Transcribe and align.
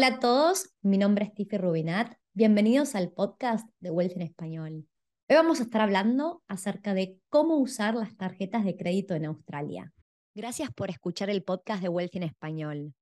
Hola 0.00 0.16
a 0.16 0.18
todos, 0.18 0.70
mi 0.80 0.96
nombre 0.96 1.26
es 1.26 1.34
Tiffy 1.34 1.58
Rubinat. 1.58 2.14
Bienvenidos 2.32 2.94
al 2.94 3.12
podcast 3.12 3.68
de 3.80 3.90
Wealth 3.90 4.16
en 4.16 4.22
Español. 4.22 4.88
Hoy 5.28 5.36
vamos 5.36 5.60
a 5.60 5.64
estar 5.64 5.82
hablando 5.82 6.42
acerca 6.48 6.94
de 6.94 7.20
cómo 7.28 7.58
usar 7.58 7.94
las 7.94 8.16
tarjetas 8.16 8.64
de 8.64 8.78
crédito 8.78 9.14
en 9.14 9.26
Australia. 9.26 9.92
Gracias 10.34 10.72
por 10.72 10.88
escuchar 10.88 11.28
el 11.28 11.44
podcast 11.44 11.82
de 11.82 11.90
Wealth 11.90 12.16
en 12.16 12.22
Español. 12.22 12.94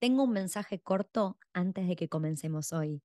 Tengo 0.00 0.22
un 0.22 0.32
mensaje 0.32 0.80
corto 0.80 1.36
antes 1.52 1.88
de 1.88 1.94
que 1.94 2.08
comencemos 2.08 2.72
hoy. 2.72 3.02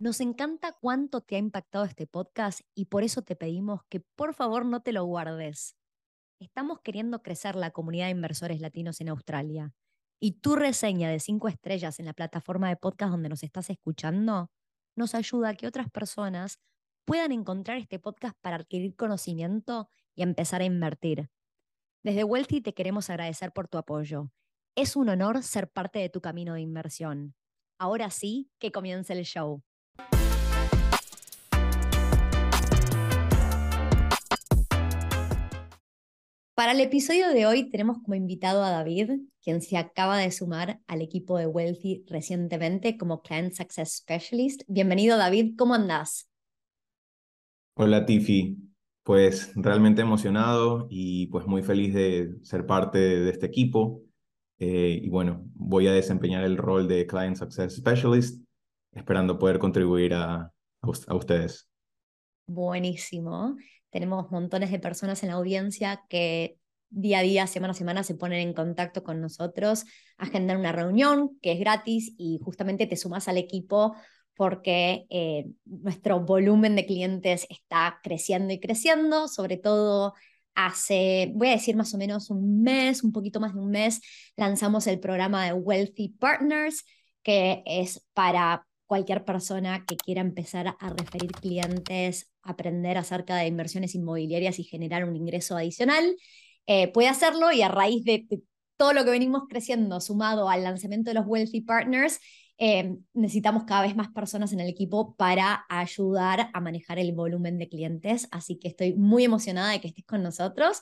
Nos 0.00 0.18
encanta 0.18 0.76
cuánto 0.80 1.20
te 1.20 1.36
ha 1.36 1.38
impactado 1.38 1.84
este 1.84 2.08
podcast 2.08 2.62
y 2.74 2.86
por 2.86 3.04
eso 3.04 3.22
te 3.22 3.36
pedimos 3.36 3.82
que 3.88 4.00
por 4.00 4.34
favor 4.34 4.66
no 4.66 4.82
te 4.82 4.90
lo 4.90 5.04
guardes. 5.04 5.76
Estamos 6.40 6.80
queriendo 6.80 7.22
crecer 7.22 7.54
la 7.54 7.70
comunidad 7.70 8.06
de 8.06 8.10
inversores 8.10 8.60
latinos 8.60 9.00
en 9.00 9.10
Australia 9.10 9.72
y 10.20 10.32
tu 10.40 10.56
reseña 10.56 11.10
de 11.10 11.20
cinco 11.20 11.48
estrellas 11.48 11.98
en 11.98 12.06
la 12.06 12.12
plataforma 12.12 12.68
de 12.68 12.76
podcast 12.76 13.10
donde 13.10 13.28
nos 13.28 13.42
estás 13.42 13.70
escuchando 13.70 14.50
nos 14.96 15.14
ayuda 15.14 15.50
a 15.50 15.54
que 15.54 15.66
otras 15.66 15.90
personas 15.90 16.60
puedan 17.04 17.32
encontrar 17.32 17.78
este 17.78 17.98
podcast 17.98 18.36
para 18.40 18.56
adquirir 18.56 18.96
conocimiento 18.96 19.88
y 20.14 20.22
empezar 20.22 20.62
a 20.62 20.64
invertir. 20.64 21.30
Desde 22.02 22.24
Wealthy 22.24 22.60
te 22.60 22.74
queremos 22.74 23.10
agradecer 23.10 23.52
por 23.52 23.68
tu 23.68 23.78
apoyo. 23.78 24.30
Es 24.76 24.96
un 24.96 25.08
honor 25.08 25.42
ser 25.42 25.70
parte 25.70 25.98
de 25.98 26.08
tu 26.08 26.20
camino 26.20 26.54
de 26.54 26.60
inversión. 26.60 27.34
Ahora 27.78 28.10
sí, 28.10 28.50
que 28.58 28.72
comience 28.72 29.12
el 29.12 29.24
show. 29.24 29.62
Para 36.54 36.70
el 36.70 36.80
episodio 36.80 37.30
de 37.30 37.46
hoy 37.46 37.68
tenemos 37.68 37.98
como 37.98 38.14
invitado 38.14 38.62
a 38.62 38.70
David, 38.70 39.10
quien 39.42 39.60
se 39.60 39.76
acaba 39.76 40.18
de 40.18 40.30
sumar 40.30 40.78
al 40.86 41.02
equipo 41.02 41.36
de 41.36 41.48
Wealthy 41.48 42.04
recientemente 42.06 42.96
como 42.96 43.22
Client 43.22 43.54
Success 43.54 43.96
Specialist. 43.96 44.62
Bienvenido 44.68 45.18
David, 45.18 45.54
¿cómo 45.58 45.74
andás? 45.74 46.30
Hola 47.74 48.06
Tiffy, 48.06 48.56
pues 49.02 49.50
realmente 49.56 50.02
emocionado 50.02 50.86
y 50.88 51.26
pues 51.26 51.44
muy 51.48 51.64
feliz 51.64 51.92
de 51.92 52.36
ser 52.42 52.66
parte 52.66 52.98
de 52.98 53.30
este 53.30 53.46
equipo. 53.46 54.02
Eh, 54.60 55.00
y 55.02 55.08
bueno, 55.08 55.42
voy 55.54 55.88
a 55.88 55.92
desempeñar 55.92 56.44
el 56.44 56.56
rol 56.56 56.86
de 56.86 57.04
Client 57.04 57.34
Success 57.34 57.74
Specialist, 57.74 58.46
esperando 58.92 59.40
poder 59.40 59.58
contribuir 59.58 60.14
a, 60.14 60.52
a 60.82 61.14
ustedes. 61.16 61.68
Buenísimo. 62.46 63.56
Tenemos 63.94 64.28
montones 64.32 64.72
de 64.72 64.80
personas 64.80 65.22
en 65.22 65.28
la 65.28 65.36
audiencia 65.36 66.02
que 66.08 66.58
día 66.90 67.20
a 67.20 67.22
día, 67.22 67.46
semana 67.46 67.70
a 67.70 67.74
semana, 67.74 68.02
se 68.02 68.16
ponen 68.16 68.40
en 68.40 68.52
contacto 68.52 69.04
con 69.04 69.20
nosotros, 69.20 69.84
agendan 70.16 70.58
una 70.58 70.72
reunión 70.72 71.38
que 71.40 71.52
es 71.52 71.60
gratis 71.60 72.12
y 72.18 72.40
justamente 72.42 72.88
te 72.88 72.96
sumas 72.96 73.28
al 73.28 73.38
equipo 73.38 73.94
porque 74.34 75.06
eh, 75.10 75.46
nuestro 75.64 76.18
volumen 76.18 76.74
de 76.74 76.86
clientes 76.86 77.46
está 77.48 78.00
creciendo 78.02 78.52
y 78.52 78.58
creciendo, 78.58 79.28
sobre 79.28 79.58
todo 79.58 80.14
hace, 80.56 81.30
voy 81.36 81.50
a 81.50 81.52
decir 81.52 81.76
más 81.76 81.94
o 81.94 81.98
menos 81.98 82.30
un 82.30 82.64
mes, 82.64 83.04
un 83.04 83.12
poquito 83.12 83.38
más 83.38 83.54
de 83.54 83.60
un 83.60 83.70
mes, 83.70 84.00
lanzamos 84.34 84.88
el 84.88 84.98
programa 84.98 85.44
de 85.44 85.52
Wealthy 85.52 86.16
Partners, 86.18 86.84
que 87.22 87.62
es 87.64 88.04
para 88.12 88.66
cualquier 88.86 89.24
persona 89.24 89.84
que 89.86 89.96
quiera 89.96 90.20
empezar 90.20 90.76
a 90.78 90.90
referir 90.90 91.32
clientes, 91.32 92.30
aprender 92.42 92.98
acerca 92.98 93.36
de 93.36 93.46
inversiones 93.46 93.94
inmobiliarias 93.94 94.58
y 94.58 94.64
generar 94.64 95.04
un 95.04 95.16
ingreso 95.16 95.56
adicional, 95.56 96.16
eh, 96.66 96.88
puede 96.92 97.08
hacerlo 97.08 97.52
y 97.52 97.62
a 97.62 97.68
raíz 97.68 98.04
de, 98.04 98.26
todo 98.76 98.92
lo 98.92 99.04
que 99.04 99.10
venimos 99.10 99.44
creciendo, 99.48 100.00
sumado 100.00 100.48
al 100.48 100.64
lanzamiento 100.64 101.10
de 101.10 101.14
los 101.14 101.26
Wealthy 101.26 101.60
Partners, 101.60 102.18
eh, 102.58 102.96
necesitamos 103.14 103.64
cada 103.64 103.82
vez 103.82 103.96
más 103.96 104.08
personas 104.08 104.52
en 104.52 104.60
el 104.60 104.68
equipo 104.68 105.14
para 105.16 105.64
ayudar 105.68 106.50
a 106.52 106.60
manejar 106.60 106.98
el 106.98 107.12
volumen 107.12 107.58
de 107.58 107.68
clientes. 107.68 108.28
Así 108.30 108.58
que 108.58 108.68
estoy 108.68 108.94
muy 108.94 109.24
emocionada 109.24 109.70
de 109.70 109.80
que 109.80 109.88
estés 109.88 110.04
con 110.04 110.22
nosotros. 110.22 110.80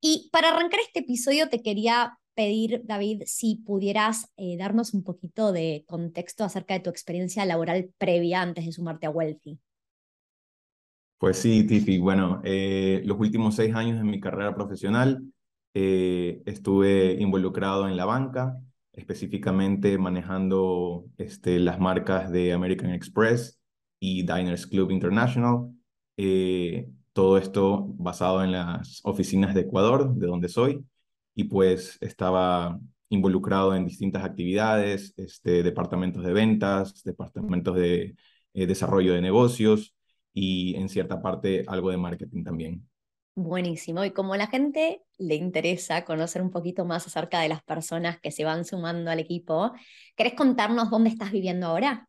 Y 0.00 0.30
para 0.32 0.50
arrancar 0.50 0.80
este 0.80 1.00
episodio 1.00 1.48
te 1.48 1.62
quería 1.62 2.18
pedir, 2.38 2.82
David, 2.84 3.24
si 3.26 3.56
pudieras 3.56 4.32
eh, 4.36 4.56
darnos 4.56 4.94
un 4.94 5.02
poquito 5.02 5.50
de 5.50 5.84
contexto 5.88 6.44
acerca 6.44 6.74
de 6.74 6.78
tu 6.78 6.88
experiencia 6.88 7.44
laboral 7.44 7.90
previa 7.98 8.42
antes 8.42 8.64
de 8.64 8.70
sumarte 8.70 9.08
a 9.08 9.10
Wealthy. 9.10 9.58
Pues 11.18 11.38
sí, 11.38 11.66
Tiffy. 11.66 11.98
Bueno, 11.98 12.40
eh, 12.44 13.02
los 13.04 13.18
últimos 13.18 13.56
seis 13.56 13.74
años 13.74 13.98
de 13.98 14.04
mi 14.04 14.20
carrera 14.20 14.54
profesional 14.54 15.20
eh, 15.74 16.40
estuve 16.46 17.14
involucrado 17.14 17.88
en 17.88 17.96
la 17.96 18.04
banca, 18.04 18.56
específicamente 18.92 19.98
manejando 19.98 21.06
este, 21.16 21.58
las 21.58 21.80
marcas 21.80 22.30
de 22.30 22.52
American 22.52 22.90
Express 22.90 23.58
y 23.98 24.22
Diners 24.22 24.68
Club 24.68 24.92
International. 24.92 25.72
todo 27.12 27.36
esto 27.36 27.84
basado 27.98 28.44
en 28.44 28.52
las 28.52 29.00
oficinas 29.02 29.56
de 29.56 29.62
Ecuador, 29.62 30.14
de 30.14 30.28
donde 30.28 30.48
soy 30.48 30.84
y 31.38 31.44
pues 31.44 31.98
estaba 32.00 32.80
involucrado 33.10 33.76
en 33.76 33.86
distintas 33.86 34.24
actividades, 34.24 35.14
este, 35.16 35.62
departamentos 35.62 36.24
de 36.24 36.32
ventas, 36.32 37.04
departamentos 37.04 37.76
de 37.76 38.16
eh, 38.54 38.66
desarrollo 38.66 39.14
de 39.14 39.20
negocios 39.20 39.94
y 40.34 40.74
en 40.74 40.88
cierta 40.88 41.22
parte 41.22 41.64
algo 41.68 41.92
de 41.92 41.96
marketing 41.96 42.42
también. 42.42 42.88
Buenísimo. 43.36 44.04
Y 44.04 44.10
como 44.10 44.34
a 44.34 44.36
la 44.36 44.48
gente 44.48 45.04
le 45.16 45.36
interesa 45.36 46.04
conocer 46.04 46.42
un 46.42 46.50
poquito 46.50 46.84
más 46.84 47.06
acerca 47.06 47.38
de 47.38 47.48
las 47.48 47.62
personas 47.62 48.18
que 48.18 48.32
se 48.32 48.44
van 48.44 48.64
sumando 48.64 49.12
al 49.12 49.20
equipo, 49.20 49.70
¿querés 50.16 50.34
contarnos 50.34 50.90
dónde 50.90 51.10
estás 51.10 51.30
viviendo 51.30 51.68
ahora? 51.68 52.08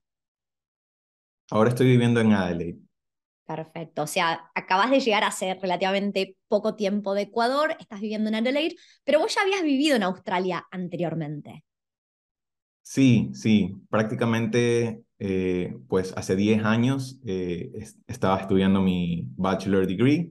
Ahora 1.51 1.69
estoy 1.69 1.85
viviendo 1.85 2.19
en 2.19 2.33
Adelaide. 2.33 2.79
Perfecto. 3.49 4.03
O 4.03 4.07
sea, 4.07 4.51
acabas 4.53 4.91
de 4.91 4.99
llegar 4.99 5.23
hace 5.23 5.55
relativamente 5.55 6.37
poco 6.47 6.75
tiempo 6.75 7.15
de 7.15 7.23
Ecuador, 7.23 7.75
estás 7.79 7.99
viviendo 7.99 8.29
en 8.29 8.35
Adelaide, 8.35 8.75
pero 9.03 9.17
vos 9.17 9.33
ya 9.33 9.41
habías 9.41 9.63
vivido 9.63 9.95
en 9.95 10.03
Australia 10.03 10.67
anteriormente. 10.69 11.65
Sí, 12.83 13.31
sí, 13.33 13.73
prácticamente 13.89 15.01
eh, 15.17 15.75
pues 15.87 16.13
hace 16.15 16.35
10 16.35 16.63
años 16.63 17.19
eh, 17.25 17.71
estaba 18.05 18.39
estudiando 18.39 18.81
mi 18.81 19.23
bachelor 19.35 19.87
degree, 19.87 20.29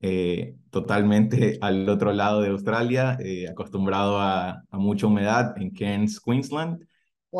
eh, 0.00 0.54
totalmente 0.70 1.58
al 1.62 1.88
otro 1.88 2.12
lado 2.12 2.40
de 2.40 2.50
Australia, 2.50 3.18
acostumbrado 3.50 4.20
a, 4.20 4.62
mucha 4.70 5.08
humedad 5.08 5.60
en 5.60 5.72
Cairns, 5.72 6.20
Queensland. 6.20 6.86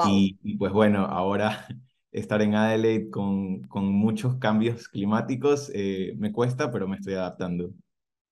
Y, 0.08 0.38
y 0.42 0.56
pues 0.56 0.72
bueno, 0.72 1.04
ahora 1.04 1.68
estar 2.12 2.42
en 2.42 2.54
Adelaide 2.54 3.10
con, 3.10 3.62
con 3.68 3.86
muchos 3.86 4.36
cambios 4.36 4.88
climáticos 4.88 5.70
eh, 5.74 6.14
me 6.16 6.32
cuesta, 6.32 6.70
pero 6.70 6.88
me 6.88 6.96
estoy 6.96 7.14
adaptando. 7.14 7.70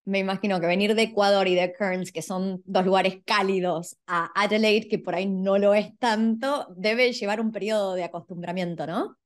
Me 0.05 0.19
imagino 0.21 0.59
que 0.59 0.67
venir 0.67 0.95
de 0.95 1.03
Ecuador 1.03 1.47
y 1.49 1.55
de 1.55 1.71
Cairns, 1.73 2.13
que 2.13 2.23
son 2.23 2.63
dos 2.65 2.85
lugares 2.87 3.19
cálidos, 3.27 3.99
a 4.07 4.31
Adelaide, 4.35 4.89
que 4.89 4.99
por 4.99 5.15
ahí 5.15 5.27
no 5.27 5.59
lo 5.59 5.75
es 5.75 5.97
tanto, 5.99 6.67
debe 6.75 7.13
llevar 7.13 7.43
un 7.43 7.53
periodo 7.53 7.95
de 7.95 8.05
acostumbramiento, 8.05 8.87
¿no? 8.87 9.19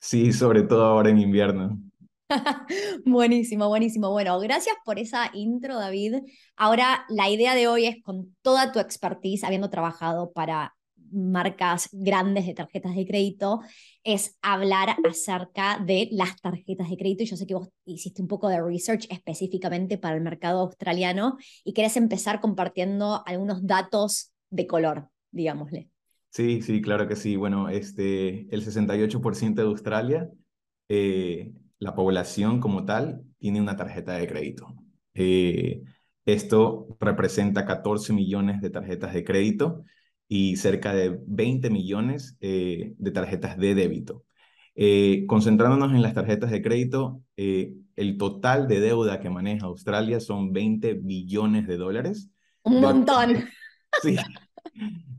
Sí, 0.00 0.32
sobre 0.32 0.62
todo 0.62 0.84
ahora 0.84 1.10
en 1.10 1.18
invierno. 1.18 1.78
buenísimo, 3.04 3.68
buenísimo. 3.68 4.10
Bueno, 4.10 4.38
gracias 4.40 4.74
por 4.84 4.98
esa 4.98 5.30
intro, 5.34 5.78
David. 5.78 6.16
Ahora 6.56 7.04
la 7.08 7.30
idea 7.30 7.54
de 7.54 7.68
hoy 7.68 7.86
es 7.86 8.02
con 8.02 8.34
toda 8.42 8.72
tu 8.72 8.80
expertise, 8.80 9.44
habiendo 9.44 9.70
trabajado 9.70 10.32
para 10.32 10.74
marcas 11.14 11.88
grandes 11.92 12.46
de 12.46 12.54
tarjetas 12.54 12.94
de 12.94 13.06
crédito, 13.06 13.60
es 14.02 14.36
hablar 14.42 14.96
acerca 15.08 15.78
de 15.78 16.08
las 16.12 16.40
tarjetas 16.40 16.90
de 16.90 16.96
crédito. 16.96 17.22
Y 17.22 17.26
yo 17.26 17.36
sé 17.36 17.46
que 17.46 17.54
vos 17.54 17.68
hiciste 17.84 18.20
un 18.20 18.28
poco 18.28 18.48
de 18.48 18.60
research 18.60 19.06
específicamente 19.10 19.98
para 19.98 20.16
el 20.16 20.22
mercado 20.22 20.60
australiano 20.60 21.38
y 21.64 21.72
querés 21.72 21.96
empezar 21.96 22.40
compartiendo 22.40 23.22
algunos 23.26 23.66
datos 23.66 24.32
de 24.50 24.66
color, 24.66 25.08
digámosle. 25.30 25.88
Sí, 26.30 26.62
sí, 26.62 26.82
claro 26.82 27.06
que 27.06 27.16
sí. 27.16 27.36
Bueno, 27.36 27.68
este, 27.68 28.52
el 28.54 28.64
68% 28.64 29.62
de 29.62 29.68
Australia, 29.68 30.28
eh, 30.88 31.52
la 31.78 31.94
población 31.94 32.60
como 32.60 32.84
tal, 32.84 33.22
tiene 33.38 33.60
una 33.60 33.76
tarjeta 33.76 34.14
de 34.14 34.26
crédito. 34.26 34.74
Eh, 35.14 35.82
esto 36.26 36.96
representa 36.98 37.66
14 37.66 38.12
millones 38.12 38.60
de 38.60 38.70
tarjetas 38.70 39.12
de 39.12 39.24
crédito 39.24 39.84
y 40.34 40.56
cerca 40.56 40.92
de 40.92 41.16
20 41.28 41.70
millones 41.70 42.36
eh, 42.40 42.92
de 42.98 43.10
tarjetas 43.12 43.56
de 43.56 43.76
débito. 43.76 44.24
Eh, 44.74 45.26
concentrándonos 45.28 45.92
en 45.92 46.02
las 46.02 46.12
tarjetas 46.12 46.50
de 46.50 46.60
crédito, 46.60 47.22
eh, 47.36 47.74
el 47.94 48.18
total 48.18 48.66
de 48.66 48.80
deuda 48.80 49.20
que 49.20 49.30
maneja 49.30 49.66
Australia 49.66 50.18
son 50.18 50.52
20 50.52 50.94
billones 50.94 51.68
de 51.68 51.76
dólares. 51.76 52.30
Un 52.64 52.80
montón. 52.80 53.44
Sí, 54.02 54.16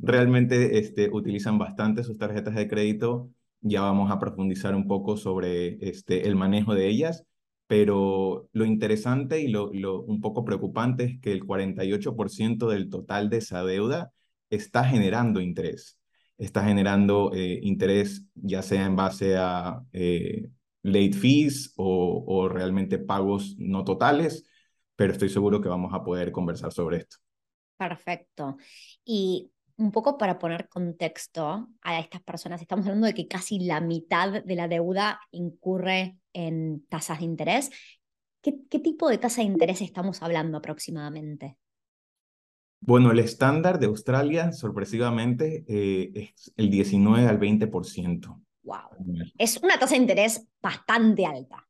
realmente 0.02 0.80
este, 0.80 1.10
utilizan 1.10 1.58
bastante 1.58 2.04
sus 2.04 2.18
tarjetas 2.18 2.56
de 2.56 2.68
crédito. 2.68 3.30
Ya 3.62 3.80
vamos 3.80 4.12
a 4.12 4.20
profundizar 4.20 4.76
un 4.76 4.86
poco 4.86 5.16
sobre 5.16 5.78
este, 5.80 6.28
el 6.28 6.36
manejo 6.36 6.76
de 6.76 6.90
ellas, 6.90 7.24
pero 7.68 8.50
lo 8.52 8.66
interesante 8.66 9.40
y 9.40 9.48
lo, 9.48 9.72
lo 9.72 10.02
un 10.02 10.20
poco 10.20 10.44
preocupante 10.44 11.06
es 11.06 11.20
que 11.22 11.32
el 11.32 11.46
48% 11.46 12.68
del 12.68 12.90
total 12.90 13.30
de 13.30 13.38
esa 13.38 13.64
deuda 13.64 14.12
está 14.56 14.84
generando 14.84 15.42
interés. 15.42 16.00
está 16.38 16.64
generando 16.66 17.32
eh, 17.34 17.60
interés 17.64 18.26
ya 18.36 18.62
sea 18.62 18.86
en 18.86 18.96
base 18.96 19.38
a 19.38 19.82
eh, 19.94 20.50
late 20.84 21.14
fees 21.14 21.74
o, 21.78 22.48
realmente 22.50 23.00
pagos 23.00 23.56
no 23.58 23.84
totales, 23.84 24.44
pero 24.96 25.14
estoy 25.14 25.30
seguro 25.30 25.62
que 25.62 25.70
vamos 25.70 25.94
a 25.94 26.04
poder 26.04 26.32
conversar 26.32 26.72
sobre 26.72 26.98
esto. 26.98 27.18
Perfecto. 27.78 28.58
Y 29.04 29.52
un 29.78 29.92
poco 29.92 30.18
para 30.18 30.38
poner 30.38 30.70
contexto 30.70 31.70
a 31.82 32.00
estas 32.00 32.22
personas, 32.22 32.62
estamos 32.62 32.86
hablando 32.86 33.08
de 33.08 33.14
que 33.14 33.28
casi 33.28 33.60
la 33.60 33.82
mitad 33.82 34.44
de 34.44 34.56
la 34.56 34.68
deuda 34.68 35.20
incurre 35.32 36.18
en 36.34 36.86
tasas 36.88 37.20
de 37.20 37.26
interés. 37.26 37.72
¿Qué, 38.42 38.60
qué 38.70 38.80
tipo 38.80 39.10
de 39.10 39.18
tasa 39.18 39.42
de 39.42 39.48
interés 39.48 39.82
estamos 39.82 40.22
hablando 40.22 40.60
aproximadamente? 40.60 41.58
Bueno, 42.80 43.12
el 43.12 43.20
estándar 43.20 43.80
de 43.80 43.88
Australia, 43.88 44.52
sorpresivamente, 44.52 45.66
eh, 45.68 46.12
es 46.14 46.54
el 46.56 46.70
19 46.70 47.28
al 47.28 47.40
20%. 47.40 48.42
Wow. 48.64 48.78
Es 49.38 49.58
una 49.62 49.80
tasa 49.80 49.96
de 49.96 50.02
interés 50.02 50.48
bastante 50.62 51.26
alta. 51.26 51.68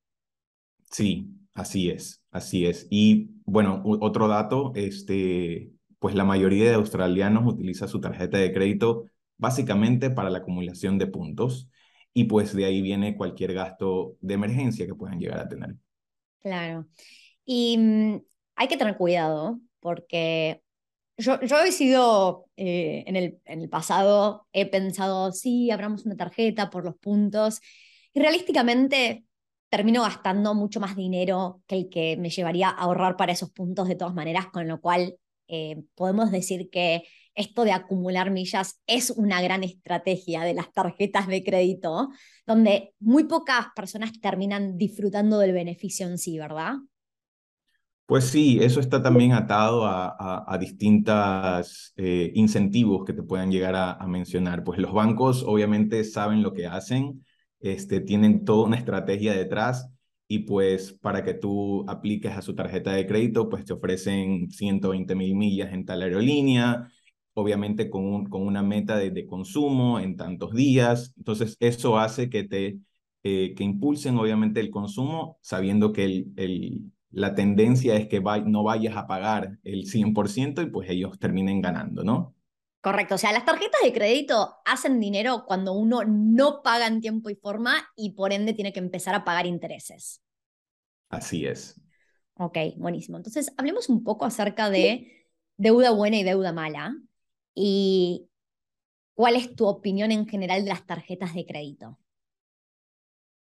Sí, 0.92 1.30
así 1.54 1.90
es, 1.90 2.24
así 2.31 2.66
es. 2.66 2.88
Y 2.90 3.31
bueno, 3.46 3.81
otro 3.84 4.28
dato, 4.28 4.72
este, 4.75 5.72
pues 6.00 6.16
la 6.16 6.24
mayoría 6.24 6.69
de 6.69 6.75
australianos 6.75 7.46
utiliza 7.46 7.88
su 7.88 8.00
tarjeta 8.00 8.38
de 8.38 8.54
crédito 8.54 9.10
básicamente 9.38 10.10
para 10.10 10.30
la 10.30 10.40
acumulación 10.40 10.98
de 10.98 11.08
puntos 11.08 11.69
y 12.13 12.25
pues 12.25 12.56
de 12.56 12.66
ahí 12.66 12.81
viene 12.81 13.18
cualquier 13.18 13.54
gasto 13.54 14.16
de 14.22 14.36
emergencia 14.36 14.86
que 14.86 14.96
puedan 14.96 15.19
llegar 15.19 15.40
a 15.40 15.50
tener. 15.50 15.75
Claro. 16.42 16.88
Y 17.44 17.78
mm, 17.78 18.22
hay 18.56 18.68
que 18.68 18.78
tener 18.78 18.98
cuidado 18.98 19.60
porque 19.81 20.63
yo, 21.18 21.40
he 21.64 21.72
sido, 21.72 22.46
eh, 22.58 23.04
en, 23.08 23.16
el, 23.16 23.40
en 23.46 23.62
el 23.62 23.70
pasado, 23.70 24.48
he 24.54 24.66
pensado, 24.66 25.32
sí, 25.32 25.72
abramos 25.72 26.06
una 26.06 26.16
tarjeta 26.16 26.70
por 26.70 26.86
los 26.86 26.98
puntos, 26.98 27.62
y 28.14 28.20
realísticamente 28.20 29.26
termino 29.70 30.04
gastando 30.04 30.54
mucho 30.54 30.80
más 30.80 30.96
dinero 30.96 31.62
que 31.68 31.76
el 31.76 31.90
que 31.90 32.18
me 32.18 32.30
llevaría 32.30 32.70
a 32.70 32.84
ahorrar 32.84 33.18
para 33.18 33.34
esos 33.34 33.52
puntos 33.52 33.88
de 33.88 33.96
todas 33.96 34.14
maneras, 34.14 34.48
con 34.48 34.68
lo 34.68 34.80
cual 34.80 35.18
eh, 35.48 35.84
podemos 35.96 36.32
decir 36.32 36.70
que 36.70 37.04
esto 37.36 37.66
de 37.66 37.74
acumular 37.74 38.32
millas 38.32 38.80
es 38.88 39.10
una 39.10 39.42
gran 39.42 39.64
estrategia 39.64 40.44
de 40.44 40.54
las 40.54 40.72
tarjetas 40.72 41.28
de 41.28 41.44
crédito, 41.44 42.10
donde 42.46 42.94
muy 43.00 43.26
pocas 43.26 43.68
personas 43.76 44.12
terminan 44.22 44.78
disfrutando 44.78 45.40
del 45.40 45.52
beneficio 45.52 46.08
en 46.08 46.18
sí, 46.18 46.40
¿verdad? 46.40 46.76
Pues 48.07 48.25
sí, 48.25 48.60
eso 48.62 48.80
está 48.80 49.02
también 49.02 49.31
atado 49.34 49.84
a, 49.86 50.46
a, 50.48 50.57
distintos 50.60 51.92
eh, 51.98 52.31
incentivos 52.36 53.04
que 53.04 53.13
te 53.13 53.24
puedan 53.24 53.50
llegar 53.52 53.75
a, 53.75 54.06
mencionar. 54.07 54.63
Pues 54.63 54.78
los 54.80 54.94
bancos 54.94 55.44
obviamente 55.44 56.04
saben 56.04 56.44
lo 56.44 56.54
que 56.54 56.68
hacen, 56.68 57.25
este, 57.60 58.02
tienen 58.02 58.46
toda 58.46 58.68
una 58.68 58.78
estrategia 58.78 59.34
detrás 59.34 59.90
y 60.28 60.40
pues 60.40 60.94
para 60.94 61.24
que 61.24 61.34
tú 61.34 61.84
apliques 61.90 62.31
a 62.34 62.44
su 62.44 62.54
tarjeta 62.54 62.92
de 62.94 63.07
crédito, 63.07 63.50
pues 63.50 63.66
te 63.66 63.74
ofrecen 63.74 64.51
120 64.51 65.16
mil 65.16 65.36
millas 65.36 65.74
en 65.74 65.84
tal 65.86 66.04
aerolínea, 66.04 66.88
obviamente 67.34 67.90
con, 67.90 68.06
un, 68.06 68.25
con 68.30 68.44
una 68.44 68.62
meta 68.62 68.98
de, 68.98 69.25
consumo 69.25 70.00
en 70.00 70.16
tantos 70.16 70.54
días. 70.54 71.12
Entonces 71.18 71.58
eso 71.60 71.98
hace 71.98 72.30
que 72.30 72.44
te... 72.44 72.78
Eh, 73.28 73.56
que 73.56 73.63
impulsen 73.63 74.18
obviamente 74.19 74.60
el 74.60 74.69
consumo 74.69 75.40
sabiendo 75.42 75.92
que 75.92 76.06
el, 76.06 76.28
el 76.36 76.92
la 77.16 77.34
tendencia 77.34 77.96
es 77.96 78.08
que 78.08 78.20
no 78.46 78.64
vayas 78.64 78.98
a 78.98 79.08
pagar 79.08 79.58
el 79.64 79.86
100% 79.86 80.62
y 80.62 80.66
pues 80.66 80.90
ellos 80.90 81.18
terminen 81.18 81.62
ganando, 81.62 82.04
¿no? 82.04 82.36
Correcto, 82.82 83.16
o 83.16 83.18
sea, 83.18 83.32
las 83.32 83.46
tarjetas 83.46 83.80
de 83.84 83.94
crédito 83.94 84.58
hacen 84.66 85.00
dinero 85.00 85.46
cuando 85.48 85.72
uno 85.72 86.04
no 86.04 86.62
paga 86.62 86.88
en 86.88 87.00
tiempo 87.00 87.30
y 87.30 87.36
forma 87.36 87.88
y 87.96 88.12
por 88.12 88.34
ende 88.34 88.54
tiene 88.54 88.74
que 88.74 88.82
empezar 88.82 89.16
a 89.16 89.24
pagar 89.24 89.46
intereses. 89.46 90.22
Así 91.10 91.46
es. 91.46 91.80
Ok, 92.34 92.58
buenísimo. 92.76 93.16
Entonces, 93.16 93.54
hablemos 93.58 93.88
un 93.88 94.04
poco 94.04 94.26
acerca 94.26 94.70
de 94.70 95.30
deuda 95.56 95.92
buena 95.92 96.18
y 96.18 96.24
deuda 96.24 96.52
mala 96.52 96.98
y 97.56 98.28
cuál 99.14 99.38
es 99.38 99.56
tu 99.56 99.68
opinión 99.68 100.12
en 100.12 100.28
general 100.28 100.66
de 100.66 100.70
las 100.70 100.86
tarjetas 100.86 101.34
de 101.34 101.46
crédito. 101.46 101.98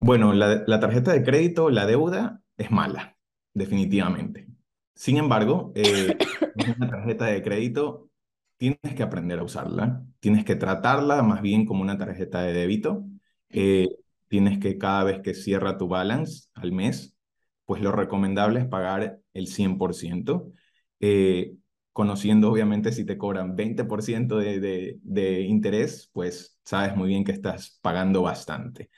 Bueno, 0.00 0.32
la, 0.32 0.64
la 0.66 0.80
tarjeta 0.80 1.12
de 1.12 1.22
crédito, 1.22 1.68
la 1.68 1.84
deuda 1.84 2.42
es 2.56 2.70
mala 2.70 3.17
definitivamente. 3.54 4.46
Sin 4.94 5.16
embargo, 5.16 5.72
eh, 5.76 6.16
una 6.78 6.90
tarjeta 6.90 7.26
de 7.26 7.42
crédito, 7.42 8.10
tienes 8.56 8.94
que 8.96 9.02
aprender 9.04 9.38
a 9.38 9.44
usarla, 9.44 10.04
tienes 10.18 10.44
que 10.44 10.56
tratarla 10.56 11.22
más 11.22 11.40
bien 11.40 11.66
como 11.66 11.82
una 11.82 11.96
tarjeta 11.96 12.42
de 12.42 12.52
débito. 12.52 13.04
Eh, 13.48 13.88
tienes 14.26 14.58
que 14.58 14.76
cada 14.76 15.04
vez 15.04 15.20
que 15.22 15.34
cierra 15.34 15.78
tu 15.78 15.86
balance 15.88 16.48
al 16.54 16.72
mes, 16.72 17.16
pues 17.64 17.80
lo 17.80 17.92
recomendable 17.92 18.60
es 18.60 18.66
pagar 18.66 19.20
el 19.34 19.46
100%, 19.46 20.52
eh, 21.00 21.54
conociendo 21.92 22.50
obviamente 22.50 22.90
si 22.90 23.04
te 23.04 23.16
cobran 23.16 23.56
20% 23.56 24.36
de, 24.38 24.58
de, 24.60 24.98
de, 25.02 25.42
interés, 25.42 26.10
pues 26.12 26.58
sabes 26.64 26.96
muy 26.96 27.08
bien 27.08 27.24
que 27.24 27.32
estás 27.32 27.78
pagando 27.82 28.22
bastante. 28.22 28.90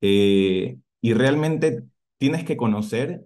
y 0.00 1.12
realmente 1.14 1.84
tienes 2.18 2.44
que 2.44 2.56
conocer 2.56 3.24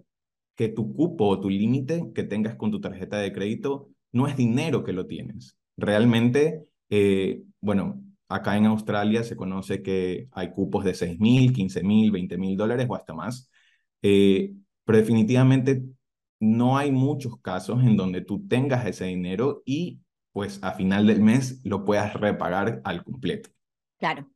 que 0.55 0.69
tu 0.69 0.93
cupo 0.93 1.27
o 1.27 1.39
tu 1.39 1.49
límite 1.49 2.11
que 2.13 2.23
tengas 2.23 2.55
con 2.55 2.71
tu 2.71 2.79
tarjeta 2.81 3.17
de 3.17 3.33
crédito 3.33 3.89
no 4.11 4.27
es 4.27 4.35
dinero 4.35 4.83
que 4.83 4.93
lo 4.93 5.07
tienes. 5.07 5.57
Realmente, 5.77 6.65
eh, 6.89 7.43
bueno, 7.61 8.03
acá 8.27 8.57
en 8.57 8.65
Australia 8.65 9.23
se 9.23 9.35
conoce 9.35 9.81
que 9.81 10.27
hay 10.31 10.51
cupos 10.51 10.83
de 10.83 10.93
6 10.93 11.19
mil, 11.19 11.53
15 11.53 11.83
mil, 11.83 12.11
20 12.11 12.37
mil 12.37 12.57
dólares 12.57 12.87
o 12.89 12.95
hasta 12.95 13.13
más. 13.13 13.49
Eh, 14.01 14.53
pero 14.83 14.97
definitivamente 14.97 15.83
no 16.39 16.77
hay 16.77 16.91
muchos 16.91 17.39
casos 17.41 17.83
en 17.83 17.95
donde 17.95 18.21
tú 18.21 18.47
tengas 18.47 18.85
ese 18.85 19.05
dinero 19.05 19.61
y 19.65 19.99
pues 20.33 20.59
a 20.63 20.73
final 20.73 21.07
del 21.07 21.21
mes 21.21 21.61
lo 21.63 21.85
puedas 21.85 22.13
repagar 22.13 22.81
al 22.83 23.03
completo. 23.03 23.49
Claro. 23.99 24.29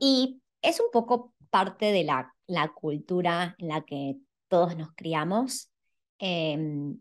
Y 0.00 0.40
es 0.62 0.80
un 0.80 0.86
poco 0.92 1.34
parte 1.50 1.86
de 1.86 2.04
la, 2.04 2.34
la 2.46 2.68
cultura 2.68 3.54
en 3.58 3.68
la 3.68 3.82
que 3.82 4.16
todos 4.54 4.76
nos 4.76 4.92
criamos. 4.94 5.68
Em, 6.16 6.96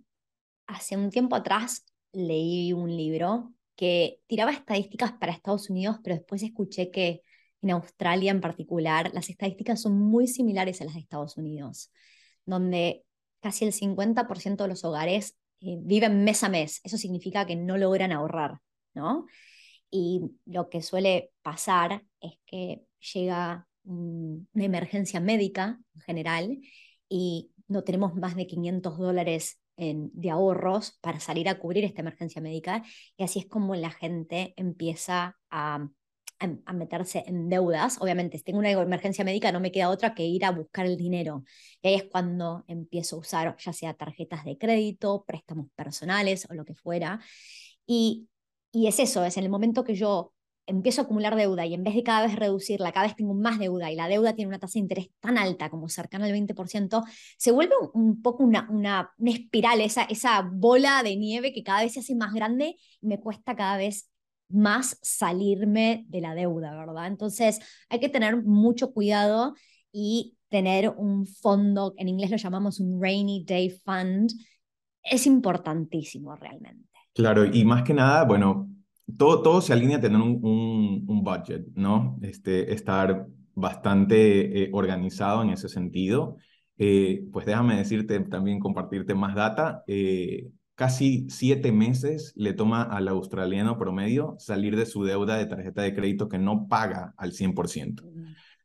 hace 0.65 0.97
un 0.97 1.11
tiempo 1.11 1.35
atrás 1.35 1.85
leí 2.11 2.73
un 2.73 2.89
libro 2.89 3.53
que 3.75 4.21
tiraba 4.25 4.51
estadísticas 4.51 5.11
para 5.11 5.33
Estados 5.33 5.69
Unidos, 5.69 5.97
pero 6.03 6.15
después 6.15 6.41
escuché 6.41 6.89
que 6.89 7.21
en 7.61 7.69
Australia 7.69 8.31
en 8.31 8.41
particular 8.41 9.11
las 9.13 9.29
estadísticas 9.29 9.79
son 9.79 9.99
muy 9.99 10.25
similares 10.25 10.81
a 10.81 10.85
las 10.85 10.95
de 10.95 11.01
Estados 11.01 11.37
Unidos, 11.37 11.91
donde 12.43 13.05
casi 13.39 13.65
el 13.65 13.71
50% 13.71 14.63
de 14.63 14.69
los 14.69 14.83
hogares 14.83 15.37
eh, 15.61 15.77
viven 15.79 16.23
mes 16.23 16.43
a 16.43 16.49
mes. 16.49 16.81
Eso 16.83 16.97
significa 16.97 17.45
que 17.45 17.55
no 17.55 17.77
logran 17.77 18.11
ahorrar, 18.11 18.57
¿no? 18.95 19.27
Y 19.91 20.21
lo 20.45 20.71
que 20.71 20.81
suele 20.81 21.29
pasar 21.43 22.03
es 22.19 22.33
que 22.47 22.81
llega 23.13 23.67
una 23.83 24.63
emergencia 24.65 25.19
médica 25.19 25.79
en 25.93 26.01
general 26.01 26.57
y 27.15 27.51
no 27.73 27.83
tenemos 27.83 28.15
más 28.15 28.35
de 28.35 28.47
500 28.47 28.97
dólares 28.97 29.59
en, 29.75 30.11
de 30.13 30.29
ahorros 30.29 30.97
para 31.01 31.19
salir 31.19 31.49
a 31.49 31.59
cubrir 31.59 31.83
esta 31.83 32.01
emergencia 32.01 32.41
médica. 32.41 32.83
Y 33.17 33.23
así 33.23 33.39
es 33.39 33.47
como 33.47 33.75
la 33.75 33.89
gente 33.89 34.53
empieza 34.55 35.37
a, 35.49 35.87
a, 36.39 36.73
meterse 36.73 37.23
en 37.27 37.49
deudas. 37.49 37.97
Obviamente, 38.01 38.37
si 38.37 38.43
tengo 38.43 38.59
una 38.59 38.71
emergencia 38.71 39.25
médica, 39.25 39.51
no 39.51 39.59
me 39.59 39.71
queda 39.71 39.89
otra 39.89 40.13
que 40.13 40.25
ir 40.25 40.45
a 40.45 40.51
buscar 40.51 40.85
el 40.85 40.97
dinero. 40.97 41.43
Y 41.81 41.89
ahí 41.89 41.95
es 41.95 42.03
cuando 42.03 42.63
empiezo 42.67 43.17
a 43.17 43.19
usar 43.19 43.57
ya 43.57 43.73
sea 43.73 43.93
tarjetas 43.93 44.45
de 44.45 44.57
crédito, 44.57 45.23
préstamos 45.25 45.67
personales 45.75 46.47
o 46.49 46.53
lo 46.53 46.65
que 46.65 46.75
fuera. 46.75 47.19
Y, 47.85 48.29
y 48.71 48.87
es 48.87 48.99
eso, 48.99 49.25
es 49.25 49.37
en 49.37 49.43
el 49.43 49.49
momento 49.49 49.83
que 49.83 49.95
yo 49.95 50.32
empiezo 50.65 51.01
a 51.01 51.03
acumular 51.03 51.35
deuda 51.35 51.65
y 51.65 51.73
en 51.73 51.83
vez 51.83 51.95
de 51.95 52.03
cada 52.03 52.25
vez 52.25 52.35
reducirla, 52.35 52.91
cada 52.91 53.07
vez 53.07 53.15
tengo 53.15 53.33
más 53.33 53.59
deuda 53.59 53.91
y 53.91 53.95
la 53.95 54.07
deuda 54.07 54.33
tiene 54.33 54.49
una 54.49 54.59
tasa 54.59 54.73
de 54.73 54.79
interés 54.79 55.09
tan 55.19 55.37
alta 55.37 55.69
como 55.69 55.89
cercana 55.89 56.25
al 56.25 56.31
20%, 56.31 57.03
se 57.37 57.51
vuelve 57.51 57.75
un, 57.93 58.21
poco 58.21 58.43
una, 58.43 58.67
una, 58.69 59.11
una, 59.17 59.31
espiral, 59.31 59.81
esa, 59.81 60.03
esa 60.03 60.41
bola 60.41 61.03
de 61.03 61.15
nieve 61.15 61.53
que 61.53 61.63
cada 61.63 61.81
vez 61.81 61.93
se 61.93 61.99
hace 61.99 62.15
más 62.15 62.33
grande 62.33 62.75
y 63.01 63.07
me 63.07 63.19
cuesta 63.19 63.55
cada 63.55 63.77
vez 63.77 64.09
más 64.49 64.99
salirme 65.01 66.05
de 66.07 66.21
la 66.21 66.35
deuda, 66.35 66.75
¿verdad? 66.75 67.07
Entonces 67.07 67.59
hay 67.89 67.99
que 67.99 68.09
tener 68.09 68.43
mucho 68.43 68.93
cuidado 68.93 69.55
y 69.91 70.37
tener 70.49 70.89
un 70.89 71.25
fondo, 71.25 71.93
en 71.97 72.09
inglés 72.09 72.29
lo 72.29 72.37
llamamos 72.37 72.79
un 72.79 73.01
rainy 73.01 73.43
day 73.43 73.69
fund, 73.69 74.31
es 75.01 75.25
importantísimo 75.25 76.35
realmente. 76.35 76.87
Claro, 77.13 77.45
y 77.45 77.65
más 77.65 77.83
que 77.83 77.93
nada, 77.93 78.23
bueno, 78.23 78.69
todo, 79.17 79.41
todo 79.41 79.61
se 79.61 79.73
alinea 79.73 79.97
a 79.97 80.01
tener 80.01 80.21
un, 80.21 81.05
un, 81.07 81.23
budget, 81.23 81.65
¿no? 81.75 82.17
Este, 82.21 82.73
estar 82.73 83.27
bastante 83.53 84.63
eh, 84.63 84.69
organizado 84.73 85.43
en 85.43 85.49
ese 85.49 85.69
sentido. 85.69 86.37
Eh, 86.77 87.25
pues 87.31 87.45
déjame 87.45 87.77
decirte 87.77 88.19
también, 88.21 88.59
compartirte 88.59 89.13
más 89.13 89.35
data. 89.35 89.83
Eh, 89.87 90.49
casi 90.75 91.27
siete 91.29 91.71
meses 91.71 92.33
le 92.35 92.53
toma 92.53 92.83
al 92.83 93.07
australiano 93.07 93.77
promedio 93.77 94.35
salir 94.39 94.75
de 94.75 94.85
su 94.85 95.03
deuda 95.03 95.37
de 95.37 95.45
tarjeta 95.45 95.83
de 95.83 95.93
crédito 95.93 96.27
que 96.29 96.39
no 96.39 96.67
paga 96.67 97.13
al 97.17 97.33
100%. 97.33 98.03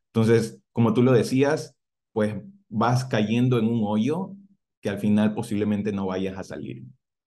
Entonces, 0.07 0.61
como 0.73 0.95
tú 0.95 1.03
lo 1.03 1.13
decías, 1.13 1.77
pues 2.13 2.35
vas 2.69 3.05
cayendo 3.05 3.59
en 3.59 3.67
un 3.67 3.83
hoyo 3.85 4.35
que 4.81 4.89
al 4.89 4.99
final 4.99 5.35
posiblemente 5.35 5.93
no 5.93 6.07
vayas 6.07 6.39
a 6.39 6.45
salir. 6.45 6.85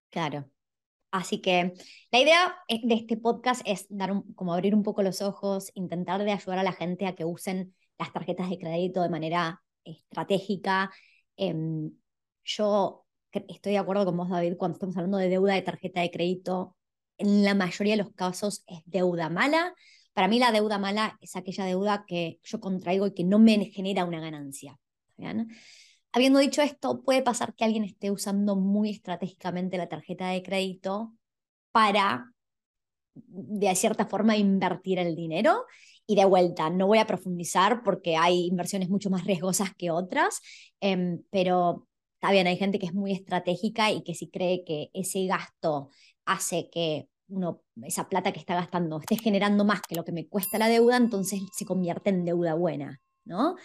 Claro. 0.10 0.50
Así 1.12 1.42
que 1.42 1.74
la 2.10 2.20
idea 2.20 2.56
de 2.70 2.96
este 2.96 3.18
podcast 3.18 3.62
es 3.66 3.86
dar 3.90 4.14
como 4.36 4.54
abrir 4.54 4.74
un 4.74 4.84
poco 4.84 5.04
los 5.04 5.22
ojos, 5.22 5.72
intentar 5.76 6.24
de 6.24 6.32
ayudar 6.32 6.60
a 6.60 6.64
la 6.64 6.72
gente 6.72 7.06
a 7.06 7.16
que 7.16 7.26
usen 7.26 7.76
las 8.00 8.14
tarjetas 8.14 8.50
de 8.50 8.58
crédito 8.58 9.02
de 9.02 9.10
manera 9.10 9.62
estratégica. 9.84 10.90
Em, 11.36 11.92
yo 12.46 13.06
estoy 13.32 13.74
de 13.74 13.78
acuerdo 13.78 14.06
con 14.06 14.18
vos, 14.18 14.30
David, 14.30 14.56
cuando 14.58 14.76
estamos 14.76 14.96
hablando 14.96 15.18
de 15.18 15.30
deuda 15.30 15.54
de 15.54 15.62
tarjeta 15.62 16.02
de 16.02 16.12
crédito, 16.12 16.78
en 17.18 17.44
la 17.44 17.56
mayoría 17.56 17.94
de 17.94 18.04
los 18.04 18.14
casos 18.14 18.64
es 18.68 18.80
deuda 18.86 19.30
mala. 19.30 19.76
Para 20.14 20.28
mí 20.28 20.40
la 20.40 20.52
deuda 20.52 20.78
mala 20.78 21.18
es 21.22 21.36
aquella 21.36 21.66
deuda 21.66 22.06
que 22.08 22.40
yo 22.44 22.60
contraigo 22.60 23.08
y 23.08 23.14
que 23.14 23.24
no 23.24 23.38
me 23.38 23.66
genera 23.66 24.06
una 24.06 24.20
ganancia. 24.20 24.78
Habiendo 26.14 26.40
dicho 26.40 26.62
esto, 26.62 27.02
puede 27.04 27.22
pasar 27.22 27.56
que 27.56 27.64
alguien 27.64 27.84
esté 27.84 28.12
usando 28.12 28.56
muy 28.56 28.90
estratégicamente 28.90 29.78
la 29.78 29.88
tarjeta 29.88 30.30
de 30.30 30.44
crédito 30.44 31.14
para, 31.72 32.34
de 33.14 33.76
cierta 33.76 34.06
forma, 34.06 34.36
invertir 34.38 35.00
el 35.00 35.16
dinero. 35.16 35.66
Y 36.06 36.16
de 36.16 36.26
vuelta, 36.26 36.70
no 36.70 36.88
voy 36.88 36.98
a 36.98 37.08
profundizar 37.08 37.84
porque 37.84 38.18
hay 38.18 38.48
inversiones 38.48 38.90
mucho 38.90 39.10
más 39.10 39.24
riesgosas 39.24 39.74
que 39.78 39.92
otras, 39.92 40.42
em, 40.82 41.22
pero 41.30 41.88
está 42.16 42.32
bien, 42.32 42.48
hay 42.48 42.58
gente 42.58 42.80
que 42.80 42.88
es 42.88 42.94
muy 42.94 43.14
estratégica 43.14 43.92
y 43.92 44.04
que 44.04 44.14
si 44.14 44.30
cree 44.30 44.64
que 44.66 44.90
ese 44.94 45.26
gasto 45.26 45.90
hace 46.26 46.70
que 46.70 47.08
uno, 47.30 47.64
esa 47.84 48.10
plata 48.10 48.32
que 48.34 48.40
está 48.40 48.56
gastando 48.56 49.00
esté 49.00 49.18
generando 49.18 49.64
más 49.64 49.82
que 49.82 49.96
lo 49.96 50.04
que 50.04 50.12
me 50.12 50.28
cuesta 50.28 50.58
la 50.58 50.68
deuda, 50.68 50.98
entonces 50.98 51.42
se 51.54 51.66
convierte 51.66 52.10
en 52.10 52.26
deuda 52.26 52.56
buena, 52.56 53.02
¿no? 53.24 53.56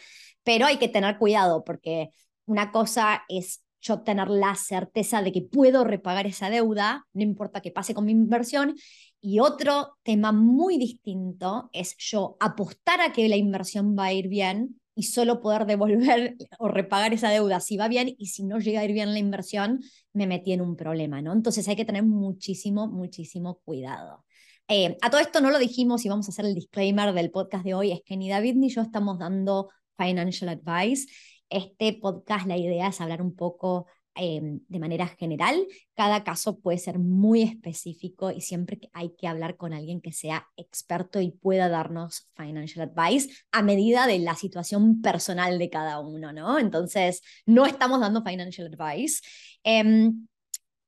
Pero 0.44 0.66
hay 0.66 0.78
que 0.78 0.88
tener 0.88 1.18
cuidado 1.18 1.64
porque 1.64 2.10
una 2.46 2.72
cosa 2.72 3.22
es 3.28 3.62
yo 3.80 4.00
tener 4.00 4.28
la 4.28 4.54
certeza 4.54 5.22
de 5.22 5.32
que 5.32 5.42
puedo 5.42 5.84
repagar 5.84 6.26
esa 6.26 6.50
deuda, 6.50 7.06
no 7.12 7.22
importa 7.22 7.60
qué 7.60 7.70
pase 7.70 7.94
con 7.94 8.04
mi 8.04 8.12
inversión. 8.12 8.74
Y 9.20 9.40
otro 9.40 9.96
tema 10.02 10.32
muy 10.32 10.78
distinto 10.78 11.70
es 11.72 11.96
yo 11.98 12.36
apostar 12.40 13.00
a 13.00 13.12
que 13.12 13.28
la 13.28 13.36
inversión 13.36 13.96
va 13.98 14.06
a 14.06 14.12
ir 14.12 14.28
bien 14.28 14.80
y 14.94 15.04
solo 15.04 15.40
poder 15.40 15.66
devolver 15.66 16.36
o 16.58 16.68
repagar 16.68 17.12
esa 17.12 17.30
deuda 17.30 17.60
si 17.60 17.76
va 17.76 17.88
bien 17.88 18.14
y 18.18 18.26
si 18.26 18.44
no 18.44 18.58
llega 18.58 18.80
a 18.80 18.84
ir 18.84 18.92
bien 18.92 19.12
la 19.12 19.18
inversión, 19.18 19.80
me 20.12 20.26
metí 20.26 20.52
en 20.52 20.62
un 20.62 20.74
problema, 20.74 21.22
¿no? 21.22 21.32
Entonces 21.32 21.68
hay 21.68 21.76
que 21.76 21.84
tener 21.84 22.02
muchísimo, 22.02 22.88
muchísimo 22.88 23.60
cuidado. 23.64 24.24
Eh, 24.68 24.96
a 25.00 25.10
todo 25.10 25.20
esto 25.20 25.40
no 25.40 25.50
lo 25.50 25.58
dijimos 25.58 26.04
y 26.04 26.08
vamos 26.08 26.26
a 26.26 26.32
hacer 26.32 26.44
el 26.44 26.54
disclaimer 26.54 27.12
del 27.12 27.30
podcast 27.30 27.64
de 27.64 27.74
hoy, 27.74 27.92
es 27.92 28.00
que 28.04 28.16
ni 28.16 28.28
David 28.28 28.56
ni 28.56 28.68
yo 28.68 28.82
estamos 28.82 29.18
dando 29.18 29.68
financial 29.96 30.48
advice. 30.48 31.06
Este 31.48 31.92
podcast, 31.94 32.46
la 32.46 32.56
idea 32.56 32.88
es 32.88 33.00
hablar 33.00 33.22
un 33.22 33.34
poco 33.34 33.86
em, 34.14 34.60
de 34.68 34.78
manera 34.78 35.06
general. 35.08 35.66
Cada 35.94 36.24
caso 36.24 36.58
puede 36.58 36.78
ser 36.78 36.98
muy 36.98 37.42
específico 37.42 38.30
y 38.30 38.40
siempre 38.40 38.80
hay 38.92 39.14
que 39.16 39.28
hablar 39.28 39.56
con 39.56 39.72
alguien 39.72 40.00
que 40.00 40.12
sea 40.12 40.48
experto 40.56 41.20
y 41.20 41.30
pueda 41.30 41.68
darnos 41.68 42.28
financial 42.34 42.90
advice 42.90 43.30
a 43.52 43.62
medida 43.62 44.06
de 44.06 44.18
la 44.18 44.34
situación 44.34 45.02
personal 45.02 45.58
de 45.58 45.70
cada 45.70 46.00
uno, 46.00 46.32
¿no? 46.32 46.58
Entonces, 46.58 47.22
no 47.44 47.66
estamos 47.66 48.00
dando 48.00 48.24
financial 48.24 48.70
advice. 48.72 49.20
Em, 49.62 50.26